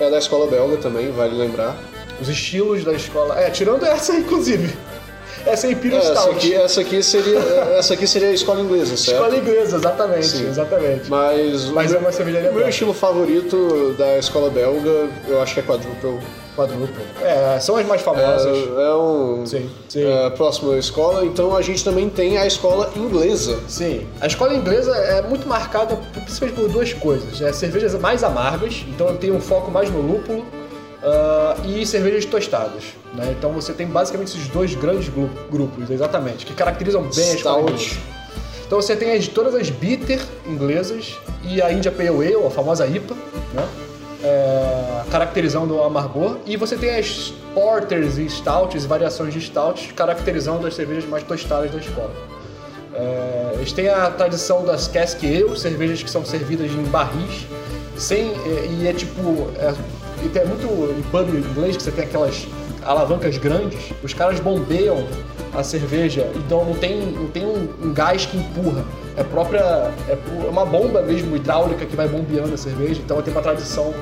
é 0.00 0.10
da 0.10 0.18
escola 0.18 0.46
belga 0.50 0.76
também, 0.78 1.10
vale 1.12 1.34
lembrar. 1.36 1.76
Os 2.20 2.28
estilos 2.28 2.84
da 2.84 2.92
escola. 2.92 3.38
É, 3.40 3.50
tirando 3.50 3.84
essa, 3.84 4.14
inclusive. 4.14 4.72
Essa 5.44 5.66
é 5.66 5.70
É, 5.70 5.72
Imperial 5.72 6.00
essa, 6.00 6.14
Stout. 6.14 6.36
aqui, 6.36 6.54
essa, 6.54 6.80
aqui 6.80 7.02
seria, 7.02 7.38
essa 7.78 7.94
aqui 7.94 8.06
seria 8.06 8.28
a 8.28 8.32
escola 8.32 8.60
inglesa, 8.60 8.96
certo? 8.96 9.18
Escola 9.22 9.36
inglesa, 9.36 9.76
exatamente, 9.76 10.26
Sim. 10.26 10.48
exatamente. 10.48 11.10
Mas, 11.10 11.64
Mas 11.66 11.92
o 11.92 11.96
é 11.96 11.98
uma 11.98 12.12
cervejaria 12.12 12.50
O 12.50 12.54
meu 12.54 12.68
estilo 12.68 12.94
favorito 12.94 13.94
da 13.98 14.18
escola 14.18 14.50
belga, 14.50 15.08
eu 15.26 15.42
acho 15.42 15.54
que 15.54 15.60
é 15.60 15.62
quadruple. 15.62 16.18
Quadruple. 16.56 17.02
É, 17.22 17.58
são 17.60 17.76
as 17.76 17.86
mais 17.86 18.02
famosas. 18.02 18.56
É, 18.56 18.82
é 18.82 18.94
um. 18.94 19.46
Sim, 19.46 19.70
sim. 19.88 20.04
é, 20.04 20.30
próxima 20.30 20.76
escola, 20.76 21.24
então 21.24 21.56
a 21.56 21.62
gente 21.62 21.82
também 21.82 22.08
tem 22.10 22.36
a 22.38 22.46
escola 22.46 22.90
inglesa. 22.96 23.58
Sim. 23.68 24.06
A 24.20 24.26
escola 24.26 24.54
inglesa 24.54 24.94
é 24.94 25.22
muito 25.22 25.48
marcada 25.48 25.96
principalmente 26.12 26.56
por 26.60 26.68
duas 26.68 26.92
coisas. 26.92 27.40
Né? 27.40 27.52
Cervejas 27.52 27.94
mais 27.94 28.22
amargas, 28.22 28.84
então 28.88 29.16
tem 29.16 29.30
um 29.32 29.40
foco 29.40 29.70
mais 29.70 29.90
no 29.90 30.00
lúpulo, 30.00 30.44
ah, 31.02 31.56
e 31.64 31.84
cervejas 31.86 32.24
tostadas. 32.24 32.84
Né? 33.14 33.34
Então 33.38 33.50
você 33.52 33.72
tem 33.72 33.86
basicamente 33.86 34.28
esses 34.36 34.48
dois 34.48 34.74
grandes 34.74 35.08
gru- 35.08 35.30
grupos, 35.50 35.90
exatamente, 35.90 36.44
que 36.46 36.54
caracterizam 36.54 37.02
bem 37.02 37.30
a 37.30 37.34
escola 37.34 37.62
Stout. 37.78 37.98
Então 38.66 38.80
você 38.80 38.96
tem 38.96 39.12
as, 39.12 39.28
todas 39.28 39.54
as 39.54 39.68
bitter 39.68 40.20
inglesas 40.46 41.18
e 41.44 41.60
a 41.60 41.70
India 41.72 41.90
Pale 41.90 42.08
Ale, 42.08 42.46
a 42.46 42.50
famosa 42.50 42.86
IPA, 42.86 43.14
né? 43.52 43.66
É, 45.12 45.18
caracterizando 45.18 45.76
o 45.76 45.84
amargor. 45.84 46.38
E 46.46 46.56
você 46.56 46.76
tem 46.76 46.96
as 46.96 47.32
porters 47.54 48.16
e 48.16 48.26
stouts, 48.26 48.86
variações 48.86 49.34
de 49.34 49.40
stouts, 49.40 49.92
caracterizando 49.92 50.66
as 50.66 50.74
cervejas 50.74 51.04
mais 51.04 51.22
tostadas 51.22 51.70
da 51.70 51.78
escola. 51.78 52.10
É, 52.94 53.52
eles 53.56 53.72
têm 53.72 53.88
a 53.88 54.10
tradição 54.10 54.64
das 54.64 54.88
cask 54.88 55.22
ale, 55.22 55.58
cervejas 55.58 56.02
que 56.02 56.10
são 56.10 56.24
servidas 56.24 56.70
em 56.72 56.82
barris, 56.84 57.46
sem, 57.96 58.30
é, 58.30 58.66
e 58.70 58.88
é 58.88 58.92
tipo. 58.92 59.20
É, 59.58 59.74
e 60.24 60.28
tem 60.28 60.46
muito 60.46 60.66
em 60.66 61.02
pub 61.10 61.28
inglês 61.34 61.76
que 61.76 61.82
você 61.82 61.90
tem 61.90 62.04
aquelas 62.04 62.46
alavancas 62.84 63.38
grandes, 63.38 63.92
os 64.02 64.14
caras 64.14 64.38
bombeiam 64.40 65.04
a 65.52 65.62
cerveja, 65.62 66.30
então 66.36 66.64
não 66.64 66.74
tem, 66.74 67.00
não 67.00 67.26
tem 67.28 67.44
um, 67.44 67.68
um 67.82 67.92
gás 67.92 68.24
que 68.24 68.36
empurra. 68.36 68.84
É 69.16 69.22
própria. 69.22 69.60
É 70.08 70.16
é 70.44 70.48
uma 70.48 70.64
bomba 70.64 71.02
mesmo 71.02 71.36
hidráulica 71.36 71.84
que 71.84 71.96
vai 71.96 72.08
bombeando 72.08 72.54
a 72.54 72.56
cerveja, 72.56 73.00
então 73.04 73.20
tem 73.20 73.32
uma 73.32 73.42
tradição 73.42 73.92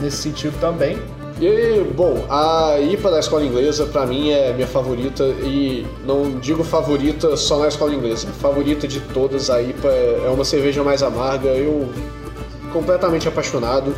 nesse 0.00 0.18
sentido 0.18 0.58
também. 0.60 0.98
E, 1.40 1.82
bom, 1.94 2.26
a 2.28 2.78
IPA 2.78 3.10
da 3.12 3.18
escola 3.18 3.42
inglesa, 3.42 3.86
pra 3.86 4.04
mim, 4.04 4.30
é 4.30 4.52
minha 4.52 4.66
favorita. 4.66 5.24
E 5.42 5.86
não 6.06 6.38
digo 6.38 6.62
favorita 6.62 7.34
só 7.36 7.58
na 7.58 7.68
escola 7.68 7.94
inglesa. 7.94 8.28
Favorita 8.40 8.86
de 8.86 9.00
todas, 9.00 9.48
a 9.48 9.62
IPA 9.62 9.88
é 9.88 10.22
é 10.26 10.28
uma 10.28 10.44
cerveja 10.44 10.84
mais 10.84 11.02
amarga. 11.02 11.48
Eu 11.48 11.88
completamente 12.72 13.26
apaixonado. 13.26 13.94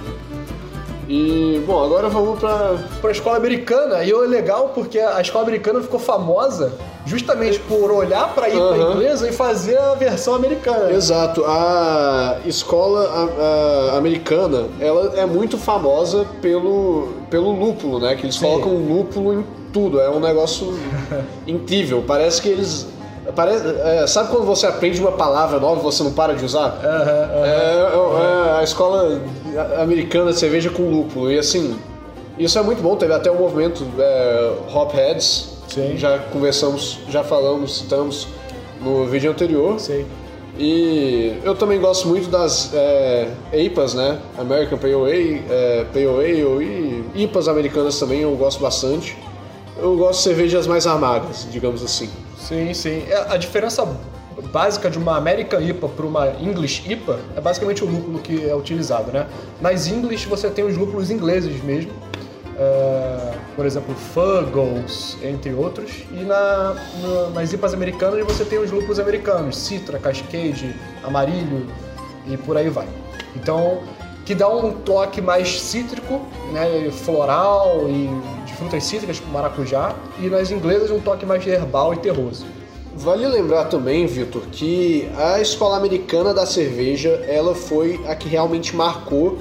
E, 1.08 1.60
bom, 1.66 1.82
agora 1.84 2.08
vamos 2.08 2.38
pra. 2.38 2.78
Para 3.00 3.10
a 3.10 3.12
escola 3.12 3.36
americana, 3.36 4.04
e 4.04 4.12
é 4.12 4.16
legal 4.16 4.70
porque 4.72 5.00
a 5.00 5.20
escola 5.20 5.44
americana 5.44 5.80
ficou 5.80 5.98
famosa 5.98 6.72
justamente 7.04 7.58
por 7.60 7.90
olhar 7.90 8.32
para 8.34 8.46
a 8.46 8.48
IPA 8.48 8.76
inglesa 8.92 9.28
e 9.28 9.32
fazer 9.32 9.76
a 9.78 9.94
versão 9.94 10.34
americana. 10.34 10.90
Exato, 10.92 11.44
a 11.46 12.38
escola 12.46 13.00
a- 13.08 13.94
a 13.94 13.98
americana, 13.98 14.66
ela 14.80 15.12
é 15.16 15.26
muito 15.26 15.58
famosa 15.58 16.24
pelo, 16.40 17.08
pelo 17.28 17.50
lúpulo, 17.52 17.98
né? 17.98 18.14
Que 18.14 18.26
eles 18.26 18.36
Sim. 18.36 18.46
colocam 18.46 18.74
lúpulo 18.74 19.32
em 19.40 19.46
tudo, 19.72 20.00
é 20.00 20.08
um 20.10 20.20
negócio 20.20 20.78
incrível. 21.46 22.04
Parece 22.06 22.40
que 22.42 22.48
eles. 22.48 22.86
Parece, 23.36 23.64
é, 23.84 24.06
sabe 24.06 24.30
quando 24.30 24.44
você 24.44 24.66
aprende 24.66 25.00
uma 25.00 25.12
palavra 25.12 25.58
nova 25.60 25.80
e 25.80 25.82
você 25.82 26.02
não 26.02 26.12
para 26.12 26.34
de 26.34 26.44
usar? 26.44 26.78
Aham, 26.84 27.00
aham. 27.02 27.44
É, 27.44 28.56
é 28.56 28.58
a 28.58 28.62
escola 28.64 29.20
americana 29.80 30.32
de 30.32 30.38
cerveja 30.38 30.70
com 30.70 30.82
lúpulo. 30.90 31.30
E 31.30 31.38
assim, 31.38 31.76
isso 32.38 32.58
é 32.58 32.62
muito 32.62 32.82
bom. 32.82 32.96
Teve 32.96 33.12
até 33.12 33.30
o 33.30 33.38
movimento 33.38 33.86
é, 33.98 34.52
Hopheads. 34.72 35.52
Sim. 35.68 35.96
Já 35.96 36.18
conversamos, 36.18 36.98
já 37.08 37.24
falamos, 37.24 37.78
citamos 37.78 38.28
no 38.80 39.06
vídeo 39.06 39.30
anterior. 39.30 39.78
Sei. 39.80 40.06
E 40.58 41.38
eu 41.44 41.54
também 41.54 41.80
gosto 41.80 42.06
muito 42.06 42.28
das 42.28 42.72
é, 42.74 43.28
IPAs, 43.52 43.94
né? 43.94 44.18
American 44.38 44.78
Pale 44.78 44.94
Ale, 44.94 45.42
é, 45.48 45.84
Pale 45.92 46.06
Ale 46.06 47.04
e 47.14 47.22
IPAs 47.22 47.48
americanas 47.48 47.98
também 47.98 48.20
eu 48.20 48.36
gosto 48.36 48.60
bastante. 48.60 49.16
Eu 49.78 49.96
gosto 49.96 50.18
de 50.18 50.24
cervejas 50.24 50.66
mais 50.66 50.86
amargas, 50.86 51.48
digamos 51.50 51.82
assim. 51.82 52.10
Sim, 52.38 52.74
sim. 52.74 53.02
É, 53.08 53.26
A 53.30 53.36
diferença 53.38 53.86
básica 54.52 54.90
de 54.90 54.98
uma 54.98 55.16
American 55.16 55.60
IPA 55.60 55.88
para 55.88 56.06
uma 56.06 56.28
English 56.40 56.82
IPA 56.90 57.18
é 57.34 57.40
basicamente 57.40 57.82
o 57.82 57.86
lúpulo 57.86 58.18
que 58.18 58.46
é 58.46 58.54
utilizado, 58.54 59.10
né? 59.10 59.26
Nas 59.60 59.86
English 59.86 60.28
você 60.28 60.50
tem 60.50 60.64
os 60.64 60.76
lúpulos 60.76 61.10
ingleses 61.10 61.62
mesmo, 61.64 61.92
é, 62.58 63.34
por 63.56 63.66
exemplo, 63.66 63.94
Fuggles, 63.94 65.16
entre 65.22 65.52
outros, 65.52 66.04
e 66.12 66.22
na, 66.24 66.76
nas 67.34 67.52
IPAs 67.52 67.74
americanas 67.74 68.24
você 68.24 68.44
tem 68.44 68.58
os 68.58 68.70
lúpulos 68.70 68.98
americanos, 68.98 69.56
Citra, 69.56 69.98
Cascade, 69.98 70.74
Amarillo 71.02 71.66
e 72.26 72.36
por 72.36 72.56
aí 72.56 72.68
vai. 72.68 72.88
Então, 73.34 73.82
que 74.24 74.34
dá 74.34 74.48
um 74.48 74.72
toque 74.72 75.20
mais 75.20 75.60
cítrico, 75.60 76.20
né, 76.52 76.90
floral 76.90 77.86
e 77.88 78.08
de 78.46 78.54
frutas 78.54 78.84
cítricas, 78.84 79.18
como 79.18 79.32
maracujá, 79.32 79.94
e 80.18 80.28
nas 80.28 80.50
inglesas 80.50 80.90
um 80.90 81.00
toque 81.00 81.26
mais 81.26 81.46
herbal 81.46 81.94
e 81.94 81.96
terroso. 81.96 82.46
Vale 82.94 83.26
lembrar 83.26 83.64
também, 83.64 84.06
Vitor, 84.06 84.42
que 84.52 85.08
a 85.16 85.40
escola 85.40 85.76
americana 85.76 86.34
da 86.34 86.44
cerveja, 86.44 87.24
ela 87.26 87.54
foi 87.54 87.98
a 88.06 88.14
que 88.14 88.28
realmente 88.28 88.76
marcou 88.76 89.38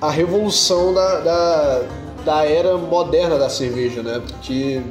a 0.00 0.10
revolução 0.10 0.94
da, 0.94 1.20
da, 1.20 1.82
da 2.26 2.44
era 2.44 2.76
moderna 2.76 3.38
da 3.38 3.48
cerveja, 3.48 4.02
né? 4.02 4.20
Porque 4.26 4.82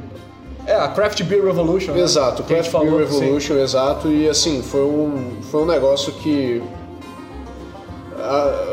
É, 0.66 0.74
a 0.74 0.88
Craft 0.88 1.22
Beer 1.22 1.44
Revolution. 1.44 1.92
né? 1.92 2.00
Exato, 2.00 2.42
Que 2.42 2.54
gente 2.56 2.68
Craft 2.70 2.84
Beer 2.84 2.92
falou, 2.96 3.06
sim. 3.08 3.20
Revolution, 3.20 3.54
exato, 3.58 4.08
e 4.08 4.28
assim, 4.28 4.62
foi 4.62 4.80
um, 4.82 5.36
foi 5.52 5.62
um 5.62 5.66
negócio 5.66 6.12
que. 6.14 6.60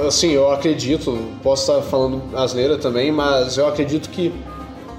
Assim, 0.07 0.31
eu 0.31 0.51
acredito, 0.51 1.15
posso 1.43 1.69
estar 1.71 1.83
falando 1.83 2.23
asneira 2.35 2.77
também, 2.77 3.11
mas 3.11 3.57
eu 3.57 3.67
acredito 3.67 4.09
que 4.09 4.33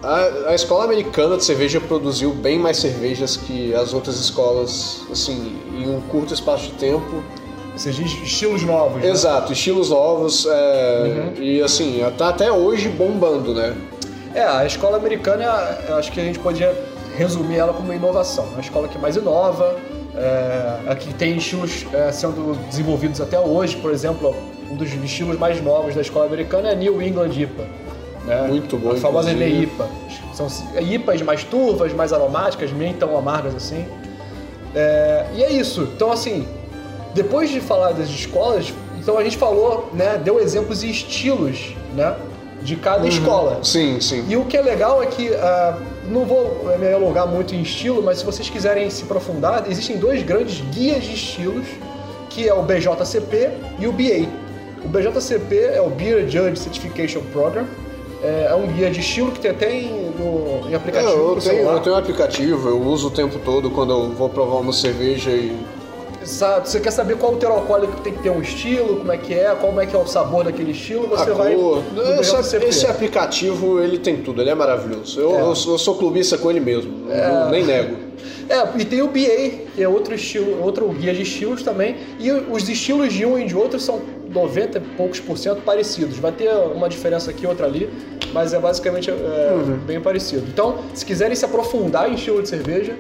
a, 0.03 0.51
a 0.51 0.55
escola 0.55 0.85
americana 0.85 1.37
de 1.37 1.45
cerveja 1.45 1.81
produziu 1.81 2.31
bem 2.33 2.59
mais 2.59 2.77
cervejas 2.77 3.37
que 3.37 3.75
as 3.75 3.93
outras 3.93 4.21
escolas, 4.21 5.01
assim, 5.11 5.57
em 5.77 5.89
um 5.89 6.01
curto 6.03 6.33
espaço 6.35 6.67
de 6.67 6.73
tempo. 6.73 7.23
Você 7.77 7.91
diz 7.91 8.13
estilos 8.23 8.63
novos. 8.63 9.03
né? 9.03 9.09
Exato, 9.09 9.53
estilos 9.53 9.91
novos, 9.91 10.47
é, 10.49 11.33
e 11.39 11.61
assim, 11.63 12.05
tá 12.17 12.29
até 12.29 12.51
hoje 12.51 12.89
bombando, 12.89 13.53
né? 13.53 13.75
É, 14.35 14.43
a 14.45 14.65
escola 14.65 14.97
americana, 14.97 15.45
acho 15.99 16.11
que 16.13 16.21
a 16.21 16.25
gente 16.25 16.39
podia 16.39 16.73
resumir 17.17 17.57
ela 17.57 17.73
como 17.73 17.87
uma 17.87 17.95
inovação. 17.95 18.45
É 18.45 18.49
uma 18.55 18.61
escola 18.61 18.89
que 18.89 18.99
mais 18.99 19.17
inova, 19.17 19.77
é, 20.17 20.91
a 20.91 20.95
que 20.95 21.13
tem 21.15 21.37
estilos 21.37 21.85
é, 21.93 22.11
sendo 22.13 22.57
desenvolvidos 22.69 23.21
até 23.21 23.39
hoje. 23.39 23.77
Por 23.77 23.91
exemplo, 23.93 24.35
um 24.71 24.77
dos 24.77 24.93
estilos 24.93 25.39
mais 25.39 25.61
novos 25.63 25.95
da 25.95 26.01
escola 26.01 26.27
americana 26.27 26.69
é 26.69 26.73
a 26.73 26.75
New 26.77 27.01
England 27.03 27.31
IPA. 27.33 27.65
né? 28.25 28.43
Muito 28.49 28.77
bom, 28.77 28.93
A 28.93 28.97
famosa. 28.97 29.33
NEIPA. 29.33 29.89
São 30.33 30.49
IPAs 30.81 31.23
mais 31.23 31.45
turvas, 31.45 31.93
mais 31.93 32.13
aromáticas, 32.13 32.73
nem 32.73 32.93
tão 32.93 33.17
amargas 33.17 33.55
assim. 33.55 33.85
É, 34.75 35.27
e 35.35 35.43
é 35.45 35.53
isso. 35.53 35.89
Então, 35.95 36.11
assim, 36.11 36.47
depois 37.15 37.51
de 37.51 37.61
falar 37.61 37.93
das 37.93 38.09
escolas, 38.09 38.73
então 38.99 39.17
a 39.17 39.25
gente 39.25 39.37
falou, 39.37 39.91
né, 39.93 40.21
deu 40.23 40.41
exemplos 40.41 40.83
e 40.83 40.91
estilos, 40.91 41.75
né, 41.95 42.15
de 42.63 42.77
cada 42.77 43.07
escola. 43.07 43.61
Sim, 43.63 44.01
sim. 44.01 44.25
E 44.29 44.37
o 44.37 44.45
que 44.47 44.57
é 44.57 44.63
legal 44.63 45.03
é 45.03 45.07
que, 45.07 45.29
ah, 45.35 45.79
não 46.09 46.25
vou 46.25 46.65
me 46.79 46.93
alongar 46.93 47.27
muito 47.27 47.55
em 47.55 47.63
estilo, 47.63 48.03
mas 48.03 48.19
se 48.19 48.25
vocês 48.25 48.49
quiserem 48.49 48.89
se 48.89 49.03
aprofundar, 49.03 49.65
existem 49.71 49.99
dois 49.99 50.23
grandes 50.23 50.63
guias 50.75 51.05
de 51.05 51.15
estilos, 51.15 51.67
que 52.31 52.49
é 52.49 52.55
o 52.55 52.63
BJCP 52.63 53.51
e 53.79 53.87
o 53.87 53.93
BA. 53.93 54.27
O 54.83 54.89
BJCP 54.89 55.57
é 55.57 55.81
o 55.81 55.91
Beer 55.91 56.29
Judge 56.29 56.59
Certification 56.59 57.21
Program, 57.33 57.67
é 58.23 58.49
é 58.51 58.55
um 58.55 58.67
guia 58.69 58.91
de 58.91 59.01
estilo 59.01 59.31
que 59.31 59.41
tem 59.41 59.51
até 59.51 59.71
em, 59.71 60.11
no, 60.19 60.67
em 60.69 60.73
É, 60.73 60.77
aplicativo 60.77 61.13
eu, 61.13 61.33
pro 61.33 61.43
tenho, 61.43 61.69
eu 61.69 61.81
tenho 61.81 61.95
um 61.95 61.99
aplicativo, 61.99 62.69
eu 62.71 62.81
uso 62.81 63.09
o 63.09 63.11
tempo 63.11 63.39
todo 63.45 63.71
quando 63.71 63.93
eu 63.93 64.13
vou 64.13 64.31
provar 64.31 64.57
uma 64.61 64.73
cerveja 64.73 65.31
e 65.31 65.55
Exato. 66.25 66.69
Você 66.69 66.81
quer 66.81 66.91
saber 66.91 67.17
qual 67.19 67.35
o 67.35 67.37
teor 67.37 67.53
alcoólico 67.53 68.01
tem 68.01 68.13
que 68.15 68.23
ter 68.23 68.31
um 68.31 68.41
estilo, 68.41 68.97
como 68.97 69.13
é 69.13 69.19
que 69.19 69.35
é, 69.35 69.55
como 69.61 69.81
é 69.81 69.87
que 69.87 69.95
é 69.95 69.99
o 69.99 70.07
sabor 70.07 70.45
daquele 70.45 70.73
estilo, 70.73 71.07
você 71.07 71.31
A 71.31 71.35
vai. 71.35 71.55
cor. 71.55 71.83
Esse, 72.21 72.57
esse 72.57 72.87
aplicativo, 72.87 73.79
ele 73.81 73.99
tem 73.99 74.17
tudo, 74.17 74.41
ele 74.41 74.51
é 74.51 74.55
maravilhoso. 74.55 75.21
Eu, 75.21 75.37
É. 75.37 75.41
eu 75.43 75.55
sou- 75.55 75.75
eu 75.75 75.79
sou 75.79 75.97
clubista 75.97 76.39
com 76.39 76.51
ele 76.51 76.61
mesmo, 76.61 76.93
eu 77.11 77.51
nem 77.51 77.63
nego. 77.63 77.97
É, 78.49 78.81
e 78.81 78.85
tem 78.85 79.01
o 79.03 79.07
BA, 79.09 79.51
que 79.75 79.83
é 79.83 79.89
outro 79.89 80.15
estilo, 80.15 80.63
outro 80.63 80.87
guia 80.89 81.13
de 81.15 81.23
estilos 81.23 81.63
também. 81.63 81.97
E 82.19 82.31
os 82.31 82.69
estilos 82.69 83.13
de 83.13 83.25
um 83.25 83.39
e 83.39 83.45
de 83.47 83.57
outro 83.57 83.79
são 83.81 84.01
90 84.31 84.79
e 84.79 84.81
poucos 84.97 85.19
por 85.21 85.37
cento 85.39 85.63
parecidos. 85.63 86.19
Vai 86.19 86.33
ter 86.33 86.51
uma 86.75 86.89
diferença 86.89 87.31
aqui, 87.31 87.47
outra 87.47 87.67
ali, 87.67 87.89
mas 88.33 88.53
é 88.53 88.59
basicamente 88.59 89.11
é, 89.11 89.15
bem 89.87 90.01
parecido. 90.01 90.45
Então, 90.49 90.79
se 90.95 91.05
quiserem 91.07 91.35
se 91.35 91.45
aprofundar 91.45 92.11
em 92.11 92.15
estilo 92.15 92.43
de 92.43 92.49
cerveja, 92.49 92.95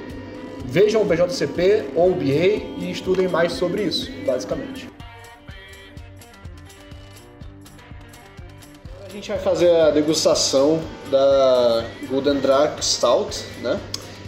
vejam 0.74 1.02
o 1.02 1.04
BJCP 1.04 1.84
ou 1.94 2.10
o 2.10 2.14
BA 2.16 2.64
e 2.78 2.90
estudem 2.90 3.28
mais 3.28 3.52
sobre 3.52 3.84
isso, 3.84 4.10
basicamente. 4.26 4.90
A 9.06 9.08
gente 9.08 9.28
vai 9.28 9.38
fazer 9.38 9.70
a 9.70 9.90
degustação 9.92 10.80
da 11.12 11.84
Golden 12.08 12.40
Drac 12.40 12.84
Stout, 12.84 13.44
né? 13.62 13.78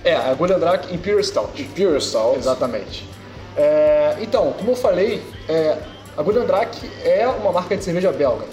É, 0.04 0.14
a 0.14 0.32
Golden 0.34 0.60
Drac 0.60 0.94
Imperial 0.94 1.24
Stout. 1.24 1.64
Pure 1.74 2.00
Stout. 2.00 2.38
Exatamente. 2.38 3.08
É, 3.56 4.16
então, 4.20 4.52
como 4.52 4.70
eu 4.70 4.76
falei, 4.76 5.20
é, 5.48 5.76
a 6.16 6.22
Golden 6.22 6.46
Drac 6.46 6.78
é 7.02 7.26
uma 7.26 7.50
marca 7.50 7.76
de 7.76 7.82
cerveja 7.82 8.12
belga. 8.12 8.44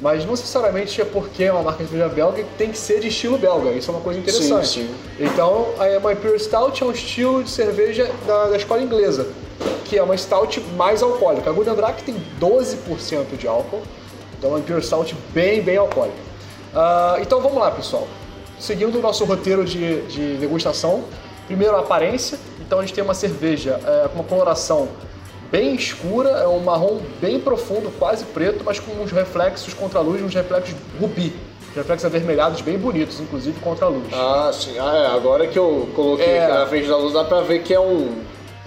Mas 0.00 0.24
não 0.24 0.30
necessariamente 0.30 1.00
é 1.00 1.04
porque 1.04 1.44
é 1.44 1.52
uma 1.52 1.62
marca 1.62 1.84
de 1.84 1.90
cerveja 1.90 2.08
belga 2.08 2.42
que 2.42 2.54
tem 2.56 2.70
que 2.70 2.78
ser 2.78 3.00
de 3.00 3.08
estilo 3.08 3.36
belga. 3.36 3.70
Isso 3.70 3.90
é 3.90 3.94
uma 3.94 4.00
coisa 4.00 4.18
interessante. 4.18 4.66
Sim, 4.66 4.88
sim. 4.88 4.94
Então, 5.18 5.74
a 5.78 5.98
uma 5.98 6.12
Imperial 6.12 6.38
Stout 6.38 6.82
é 6.82 6.86
um 6.86 6.90
estilo 6.90 7.44
de 7.44 7.50
cerveja 7.50 8.10
da, 8.26 8.46
da 8.46 8.56
escola 8.56 8.80
inglesa, 8.80 9.26
que 9.84 9.98
é 9.98 10.02
uma 10.02 10.16
stout 10.16 10.58
mais 10.76 11.02
alcoólica. 11.02 11.50
A 11.50 11.52
Golden 11.52 11.74
Drac 11.74 12.02
tem 12.02 12.16
12% 12.40 13.36
de 13.36 13.46
álcool, 13.46 13.82
então 14.38 14.50
é 14.50 14.52
uma 14.54 14.58
Imperial 14.60 14.82
Stout 14.82 15.14
bem, 15.34 15.60
bem 15.60 15.76
alcoólica. 15.76 16.16
Ah, 16.74 17.18
então 17.20 17.40
vamos 17.42 17.58
lá, 17.58 17.70
pessoal. 17.70 18.08
Seguindo 18.58 18.98
o 18.98 19.02
nosso 19.02 19.24
roteiro 19.24 19.64
de, 19.64 20.02
de 20.02 20.36
degustação, 20.36 21.04
primeiro 21.46 21.76
a 21.76 21.80
aparência. 21.80 22.38
Então 22.60 22.78
a 22.78 22.82
gente 22.82 22.94
tem 22.94 23.02
uma 23.02 23.14
cerveja 23.14 23.80
é, 23.84 24.08
com 24.08 24.20
uma 24.20 24.24
coloração 24.24 24.88
bem 25.50 25.74
escura, 25.74 26.30
é 26.30 26.46
um 26.46 26.60
marrom 26.60 27.00
bem 27.20 27.40
profundo, 27.40 27.90
quase 27.98 28.24
preto, 28.26 28.62
mas 28.64 28.78
com 28.78 28.92
uns 29.02 29.10
reflexos 29.10 29.74
contra 29.74 29.98
a 29.98 30.02
luz, 30.02 30.22
uns 30.22 30.34
reflexos 30.34 30.74
rubi. 31.00 31.34
Reflexos 31.74 32.04
avermelhados 32.04 32.60
bem 32.62 32.76
bonitos, 32.76 33.20
inclusive 33.20 33.58
contra 33.60 33.86
a 33.86 33.88
luz. 33.88 34.06
Ah, 34.12 34.50
sim. 34.52 34.76
Ah, 34.78 34.96
é. 34.96 35.14
Agora 35.16 35.46
que 35.46 35.58
eu 35.58 35.88
coloquei 35.94 36.26
É. 36.26 36.44
aqui 36.44 36.52
na 36.58 36.66
frente 36.66 36.88
da 36.88 36.96
luz, 36.96 37.12
dá 37.14 37.22
pra 37.24 37.42
ver 37.42 37.62
que 37.62 37.72
é 37.72 37.78
um. 37.80 38.18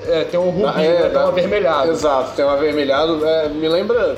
É, 0.06 0.24
tem 0.24 0.40
um 0.40 0.50
rubi, 0.50 0.64
Ah, 0.68 0.74
né, 0.78 1.10
tem 1.10 1.18
um 1.20 1.28
avermelhado. 1.28 1.92
Exato, 1.92 2.32
tem 2.36 2.46
um 2.46 2.50
avermelhado. 2.50 3.26
É, 3.26 3.50
me 3.50 3.68
lembra. 3.68 4.18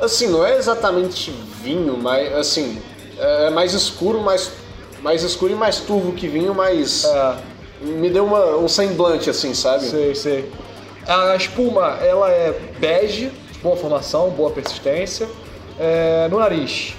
Assim, 0.00 0.26
não 0.28 0.44
é 0.44 0.56
exatamente 0.56 1.30
vinho, 1.62 1.96
mas 1.96 2.32
assim. 2.34 2.80
É 3.16 3.48
mais 3.50 3.72
escuro, 3.74 4.20
mais, 4.20 4.50
mais 5.00 5.22
escuro 5.22 5.52
e 5.52 5.54
mais 5.56 5.78
turvo 5.78 6.12
que 6.12 6.26
vinho, 6.26 6.52
mas. 6.52 7.04
É, 7.04 7.34
Me 7.82 8.08
deu 8.10 8.24
uma, 8.24 8.56
um 8.56 8.66
semblante, 8.66 9.28
assim, 9.30 9.52
sabe? 9.54 9.84
sei, 9.84 10.14
sei. 10.16 10.50
A 11.06 11.36
espuma, 11.36 11.98
ela 12.00 12.30
é 12.30 12.52
bege, 12.78 13.30
boa 13.62 13.76
formação, 13.76 14.30
boa 14.30 14.50
persistência. 14.50 15.28
É, 15.78 16.28
no 16.30 16.38
nariz. 16.38 16.94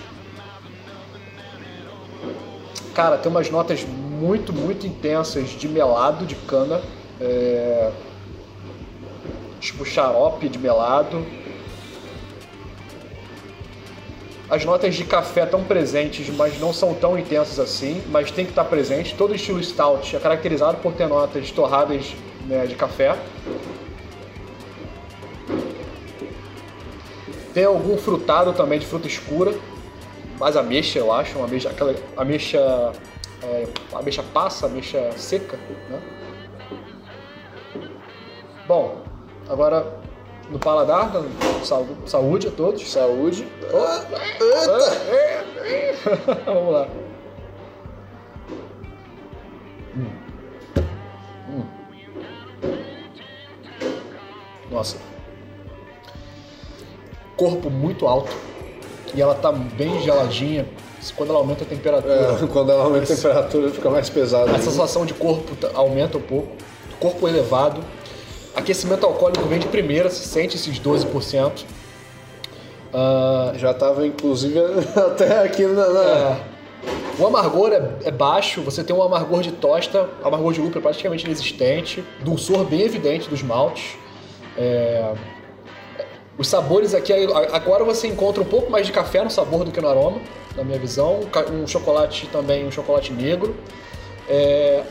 Cara, 2.94 3.18
tem 3.18 3.32
umas 3.32 3.50
notas 3.50 3.84
muito, 3.84 4.54
muito 4.54 4.86
intensas 4.86 5.50
de 5.50 5.68
melado 5.68 6.26
de 6.26 6.36
cana. 6.36 6.82
É, 7.20 7.92
tipo 9.60 9.84
xarope 9.84 10.48
de 10.48 10.60
melado. 10.60 11.26
As 14.48 14.64
notas 14.64 14.94
de 14.94 15.04
café 15.04 15.44
estão 15.44 15.64
presentes, 15.64 16.30
mas 16.30 16.60
não 16.60 16.72
são 16.72 16.94
tão 16.94 17.18
intensas 17.18 17.60
assim, 17.60 18.04
mas 18.12 18.30
tem 18.30 18.46
que 18.46 18.52
estar 18.52 18.66
presente. 18.66 19.16
Todo 19.16 19.34
estilo 19.34 19.62
stout 19.64 20.16
é 20.16 20.20
caracterizado 20.20 20.78
por 20.78 20.94
ter 20.94 21.08
notas 21.08 21.50
torradas 21.50 22.14
né, 22.48 22.68
de 22.68 22.76
café. 22.76 23.18
Tem 27.56 27.64
algum 27.64 27.98
frutado 27.98 28.52
também 28.52 28.78
de 28.78 28.86
fruta 28.86 29.08
escura, 29.08 29.56
mais 30.38 30.58
ameixa, 30.58 31.00
eu 31.00 31.14
acho, 31.14 31.38
uma 31.38 31.48
ameixa, 31.48 31.70
aquela 31.70 31.96
ameixa, 32.18 32.60
é, 33.42 33.66
ameixa 33.94 34.22
passa, 34.22 34.66
ameixa 34.66 35.14
seca, 35.14 35.58
né? 35.90 36.02
Bom, 38.68 39.04
agora 39.48 40.02
no 40.50 40.60
paladar, 40.60 41.14
saúde 42.06 42.50
a 42.50 42.52
todos. 42.52 42.92
Saúde. 42.92 43.48
Vamos 46.46 46.74
lá. 46.74 46.90
Hum. 49.96 50.12
Hum. 51.50 51.64
Nossa. 54.70 55.15
Corpo 57.36 57.70
muito 57.70 58.08
alto. 58.08 58.32
E 59.14 59.22
ela 59.22 59.36
tá 59.36 59.52
bem 59.52 60.02
geladinha. 60.02 60.66
Quando 61.16 61.30
ela 61.30 61.40
aumenta 61.40 61.64
a 61.64 61.68
temperatura, 61.68 62.14
É, 62.14 62.48
quando 62.52 62.72
ela 62.72 62.84
aumenta 62.84 63.12
a 63.14 63.16
temperatura, 63.16 63.70
fica 63.70 63.90
mais 63.90 64.10
pesado. 64.10 64.50
a 64.56 64.60
sensação 64.60 65.06
de 65.06 65.14
corpo 65.14 65.56
tá- 65.56 65.70
aumenta 65.74 66.18
um 66.18 66.22
pouco. 66.22 66.50
Corpo 67.00 67.28
elevado. 67.28 67.82
Aquecimento 68.56 69.06
alcoólico 69.06 69.46
vem 69.48 69.60
de 69.60 69.68
primeira, 69.68 70.10
se 70.10 70.26
sente 70.28 70.56
esses 70.56 70.80
12%. 70.80 71.66
Ah, 72.94 73.52
Já 73.56 73.74
tava, 73.74 74.06
inclusive, 74.08 74.58
até 74.96 75.40
aqui 75.44 75.64
na. 75.64 75.90
na- 75.90 76.02
É. 76.04 76.56
O 77.18 77.26
amargor 77.26 77.72
é, 77.72 77.82
é 78.04 78.12
baixo, 78.12 78.62
você 78.62 78.84
tem 78.84 78.94
um 78.96 79.02
amargor 79.02 79.42
de 79.42 79.52
tosta, 79.54 80.10
amargor 80.24 80.52
de 80.54 80.60
lúpulo 80.60 80.80
é 80.80 80.82
praticamente 80.82 81.26
inexistente, 81.26 82.04
dulçor 82.22 82.66
bem 82.66 82.82
evidente 82.82 83.30
dos 83.30 83.42
maltes. 83.42 83.96
É, 84.58 85.14
Os 86.38 86.48
sabores 86.48 86.94
aqui, 86.94 87.14
agora 87.54 87.84
você 87.84 88.08
encontra 88.08 88.42
um 88.42 88.46
pouco 88.46 88.70
mais 88.70 88.86
de 88.86 88.92
café 88.92 89.24
no 89.24 89.32
sabor 89.32 89.64
do 89.64 89.72
que 89.72 89.80
no 89.80 89.88
aroma, 89.88 90.20
na 90.56 90.64
minha 90.64 90.78
visão. 90.78 91.22
Um 91.52 91.66
chocolate 91.66 92.28
também, 92.28 92.66
um 92.66 92.72
chocolate 92.72 93.14
negro. 93.14 93.56
É, 94.28 94.84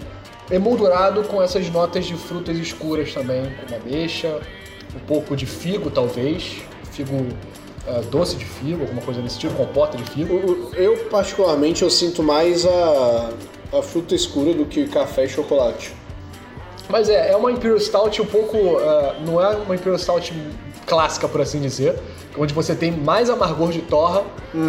Emoldurado 0.51 1.23
com 1.25 1.43
essas 1.43 1.71
notas 1.71 2.05
de 2.05 2.15
frutas 2.15 2.59
escuras 2.59 3.15
também, 3.15 3.51
como 3.61 3.81
ameixa, 3.81 4.41
um 4.95 4.99
pouco 5.07 5.35
de 5.35 5.47
figo 5.47 5.91
talvez, 5.91 6.57
figo 6.93 7.29
é, 7.87 8.01
doce 8.11 8.37
de 8.37 8.45
figo, 8.45 8.83
alguma 8.83 9.01
coisa 9.01 9.23
desse 9.23 9.39
tipo, 9.39 9.55
compota 9.55 9.97
de 9.97 10.05
figo. 10.05 10.71
Eu, 10.75 10.97
particularmente, 11.11 11.83
eu 11.83 11.89
sinto 11.89 12.23
mais 12.23 12.67
a, 12.67 13.31
a 13.73 13.83
fruta 13.83 14.15
escura 14.15 14.53
do 14.53 14.67
que 14.67 14.87
café 14.87 15.25
e 15.25 15.29
chocolate. 15.29 15.95
Mas 16.91 17.09
é, 17.09 17.31
é 17.31 17.37
uma 17.37 17.51
Imperial 17.51 17.81
Stout 17.81 18.21
um 18.21 18.27
pouco. 18.27 18.57
eh, 18.57 19.15
não 19.25 19.43
é 19.43 19.57
uma 19.57 19.75
Imperial 19.75 19.99
Stout 19.99 20.33
clássica, 20.87 21.27
por 21.29 21.41
assim 21.41 21.61
dizer, 21.61 21.99
onde 22.39 22.53
você 22.55 22.75
tem 22.75 22.91
mais 22.93 23.31
amargor 23.31 23.71
de 23.71 23.81
torra. 23.81 24.23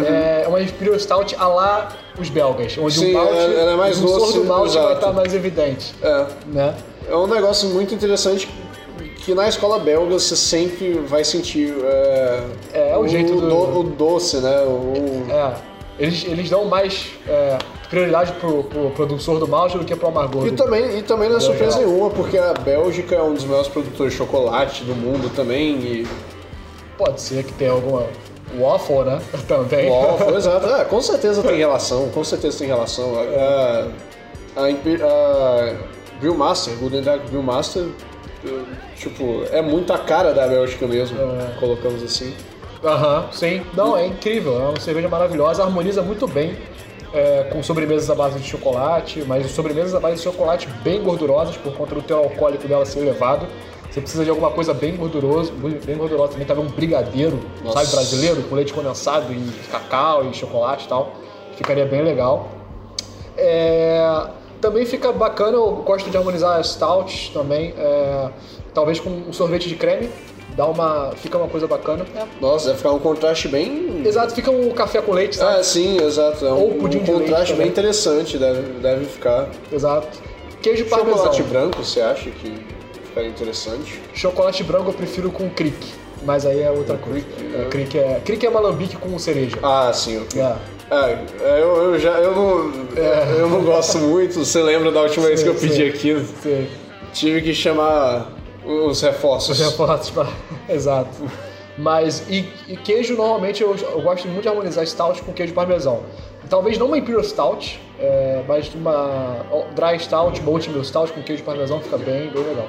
É 0.06 0.44
uma 0.48 0.60
Imperial 0.60 0.98
Stout 0.98 1.34
a 1.38 1.46
lá 1.46 1.88
os 2.18 2.28
belgas, 2.28 2.76
onde 2.78 2.98
Sim, 2.98 3.10
o 3.12 3.14
malte, 3.14 3.34
ela- 3.36 3.72
é 3.72 3.76
mais 3.76 3.98
o 4.02 4.06
doce, 4.06 4.32
do 4.38 4.44
malte 4.44 4.74
vai 4.74 4.82
exato. 4.84 4.94
estar 4.94 5.12
mais 5.12 5.34
evidente. 5.34 5.94
É. 6.02 6.26
Né? 6.46 6.74
É 7.08 7.14
um 7.14 7.26
negócio 7.26 7.68
muito 7.68 7.94
interessante 7.94 8.48
que 9.24 9.34
na 9.34 9.48
escola 9.48 9.78
belga 9.78 10.12
você 10.18 10.34
sempre 10.36 10.92
vai 11.06 11.22
sentir. 11.24 11.74
É, 11.84 12.40
É, 12.72 12.90
é 12.92 12.96
o 12.98 13.06
jeito 13.06 13.34
do- 13.34 13.48
do- 13.48 13.80
o 13.80 13.82
doce, 13.84 14.38
né? 14.38 14.60
O, 14.62 15.26
É, 15.30 15.52
eles, 15.98 16.24
eles 16.24 16.50
dão 16.50 16.64
mais 16.66 17.10
eh, 17.26 17.58
prioridade 17.88 18.32
pro, 18.32 18.64
pro 18.64 18.90
produtor 18.90 19.38
do 19.38 19.48
malte 19.48 19.78
do 19.78 19.84
que 19.84 19.94
pro 19.96 20.08
amargor. 20.08 20.46
E 20.46 20.50
do- 20.50 20.56
também, 20.56 20.98
e 20.98 21.02
também 21.02 21.28
não 21.28 21.36
é 21.36 21.40
surpresa 21.40 21.78
nenhuma, 21.78 22.10
porque 22.10 22.36
a 22.38 22.52
Bélgica 22.52 23.14
é 23.14 23.22
um 23.22 23.34
dos 23.34 23.44
maiores 23.44 23.68
produtores 23.68 24.12
de 24.12 24.18
chocolate 24.18 24.84
do 24.84 24.94
mundo 24.94 25.30
também. 25.34 25.76
E 25.78 26.06
Pode 26.98 27.20
ser 27.20 27.44
que 27.44 27.52
tenha 27.52 27.72
alguma 27.72 28.06
waffle, 28.58 29.04
né? 29.04 29.20
Também. 29.46 29.90
Waffle, 29.90 30.34
exato. 30.36 30.66
Ah, 30.66 30.84
com 30.84 31.00
certeza 31.02 31.42
tem 31.42 31.56
relação, 31.58 32.08
com 32.10 32.24
certeza 32.24 32.58
tem 32.58 32.66
relação. 32.68 33.12
A, 33.18 33.88
a, 34.60 34.66
a 34.66 35.74
Brewmaster, 36.20 36.74
Golden 36.76 37.02
Dark 37.02 37.22
Brewmaster, 37.28 37.84
tipo, 38.96 39.42
é 39.50 39.60
muito 39.60 39.92
a 39.92 39.98
cara 39.98 40.32
da 40.32 40.46
Bélgica 40.46 40.86
mesmo, 40.86 41.18
É. 41.18 41.58
colocamos 41.60 42.02
assim. 42.02 42.32
Aham, 42.84 43.28
sim. 43.32 43.62
Não, 43.74 43.96
é 43.96 44.06
incrível. 44.06 44.54
É 44.60 44.68
uma 44.68 44.80
cerveja 44.80 45.08
maravilhosa, 45.08 45.62
harmoniza 45.62 46.02
muito 46.02 46.26
bem 46.26 46.56
é, 47.12 47.44
com 47.44 47.62
sobremesas 47.62 48.08
à 48.10 48.14
base 48.14 48.38
de 48.38 48.46
chocolate, 48.46 49.24
mas 49.26 49.50
sobremesas 49.50 49.94
à 49.94 50.00
base 50.00 50.16
de 50.16 50.22
chocolate 50.22 50.68
bem 50.82 51.02
gordurosas 51.02 51.56
por 51.56 51.72
conta 51.74 51.94
do 51.94 52.02
teor 52.02 52.24
alcoólico 52.24 52.68
dela 52.68 52.84
ser 52.84 53.00
elevado. 53.00 53.46
Você 53.90 54.00
precisa 54.00 54.24
de 54.24 54.30
alguma 54.30 54.50
coisa 54.50 54.74
bem 54.74 54.94
gordurosa, 54.94 55.50
bem 55.52 55.96
gordurosa 55.96 56.32
também, 56.32 56.46
talvez 56.46 56.68
um 56.68 56.70
brigadeiro, 56.70 57.40
Nossa. 57.64 57.78
sabe, 57.78 57.90
brasileiro, 57.92 58.42
com 58.42 58.54
leite 58.54 58.72
condensado 58.74 59.32
e 59.32 59.50
cacau 59.70 60.28
e 60.28 60.34
chocolate 60.34 60.84
e 60.84 60.88
tal. 60.88 61.12
Ficaria 61.56 61.86
bem 61.86 62.02
legal. 62.02 62.48
É, 63.38 64.26
Também 64.60 64.84
fica 64.84 65.12
bacana, 65.12 65.56
eu 65.56 65.76
gosto 65.76 66.10
de 66.10 66.16
harmonizar 66.16 66.62
stouts 66.62 67.30
também, 67.30 67.72
é, 67.78 68.30
talvez 68.74 69.00
com 69.00 69.08
um 69.10 69.32
sorvete 69.32 69.68
de 69.68 69.76
creme, 69.76 70.10
dá 70.56 70.66
uma, 70.66 71.12
fica 71.16 71.36
uma 71.38 71.48
coisa 71.48 71.66
bacana. 71.66 72.04
Nossa, 72.40 72.66
deve 72.66 72.78
ficar 72.78 72.92
um 72.92 72.98
contraste 72.98 73.48
bem. 73.48 74.02
Exato, 74.04 74.34
fica 74.34 74.50
um 74.50 74.70
café 74.70 75.00
com 75.02 75.12
leite, 75.12 75.36
sabe? 75.36 75.60
Ah, 75.60 75.62
sim, 75.62 75.98
exato. 76.02 76.44
É 76.46 76.52
um, 76.52 76.60
Ou 76.60 76.70
pudim 76.74 76.98
um 76.98 77.02
de 77.02 77.10
leite 77.10 77.22
contraste 77.24 77.52
também. 77.52 77.66
bem 77.66 77.72
interessante, 77.72 78.38
deve, 78.38 78.62
deve 78.80 79.04
ficar. 79.04 79.48
Exato. 79.72 80.18
Queijo 80.62 80.84
parmesão. 80.86 81.16
Chocolate 81.18 81.42
branco, 81.44 81.82
você 81.84 82.00
acha 82.00 82.30
que 82.30 82.52
ficaria 83.08 83.28
interessante? 83.30 84.00
Chocolate 84.14 84.64
branco 84.64 84.90
eu 84.90 84.94
prefiro 84.94 85.30
com 85.30 85.48
crick, 85.50 85.76
mas 86.24 86.44
aí 86.46 86.60
é 86.62 86.70
outra 86.70 86.96
coisa. 86.96 87.20
crick, 87.20 87.54
É, 87.54 87.58
né? 87.58 87.66
crick 87.70 87.98
é, 87.98 88.20
crick 88.24 88.46
é 88.46 88.50
malambique 88.50 88.96
com 88.96 89.16
cereja. 89.18 89.56
Ah, 89.62 89.92
sim, 89.92 90.18
ok. 90.22 90.40
É. 90.40 90.54
É, 90.88 91.60
eu, 91.60 91.92
eu 91.92 91.98
já 91.98 92.12
eu 92.12 92.32
não, 92.32 92.72
eu 93.38 93.48
não 93.48 93.64
gosto 93.64 93.98
muito. 93.98 94.38
Você 94.44 94.62
lembra 94.62 94.92
da 94.92 95.02
última 95.02 95.26
vez 95.26 95.42
que 95.42 95.48
eu 95.48 95.54
Sim, 95.58 95.68
pedi 95.68 95.74
sim. 95.82 95.88
aqui? 95.88 96.26
Sei. 96.42 96.68
Tive 97.12 97.42
que 97.42 97.52
chamar 97.52 98.28
os 98.66 99.00
reforços. 99.00 99.58
Os 99.58 99.64
reforços 99.64 100.10
pra... 100.10 100.26
Exato. 100.68 101.10
Mas, 101.78 102.24
e, 102.28 102.48
e 102.68 102.76
queijo, 102.76 103.14
normalmente, 103.16 103.62
eu, 103.62 103.76
eu 103.76 104.00
gosto 104.00 104.26
muito 104.28 104.42
de 104.42 104.48
harmonizar 104.48 104.86
stout 104.86 105.22
com 105.22 105.32
queijo 105.32 105.52
parmesão. 105.52 106.02
Talvez 106.48 106.78
não 106.78 106.86
uma 106.86 106.98
Imperial 106.98 107.24
Stout, 107.24 107.80
é, 107.98 108.42
mas 108.46 108.72
uma 108.74 109.44
Dry 109.74 109.98
Stout, 109.98 110.40
Oatmeal 110.46 110.84
Stout 110.84 111.12
com 111.12 111.22
queijo 111.22 111.42
parmesão 111.42 111.80
fica 111.80 111.98
bem, 111.98 112.30
bem 112.30 112.44
legal. 112.44 112.68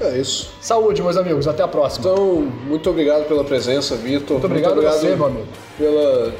É 0.00 0.16
isso. 0.16 0.52
Saúde, 0.60 1.02
meus 1.02 1.16
amigos. 1.16 1.46
Até 1.46 1.62
a 1.62 1.68
próxima. 1.68 2.10
Então, 2.10 2.40
muito 2.66 2.88
obrigado 2.88 3.26
pela 3.26 3.44
presença, 3.44 3.96
Vitor. 3.96 4.38
Muito 4.38 4.46
obrigado 4.46 4.86
a 4.86 4.90
você, 4.90 5.14
meu 5.14 5.26
amigo. 5.26 5.46
Pela 5.76 6.32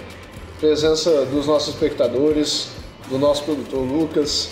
presença 0.59 1.27
dos 1.27 1.47
nossos 1.47 1.75
espectadores, 1.75 2.69
do 3.09 3.19
nosso 3.19 3.43
produtor 3.45 3.81
Lucas. 3.81 4.51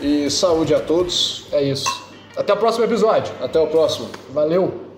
E 0.00 0.30
saúde 0.30 0.74
a 0.74 0.80
todos. 0.80 1.46
É 1.52 1.62
isso. 1.62 2.09
Até 2.36 2.52
o 2.52 2.56
próximo 2.56 2.84
episódio. 2.84 3.32
Até 3.40 3.58
o 3.58 3.66
próximo. 3.66 4.08
Valeu! 4.32 4.89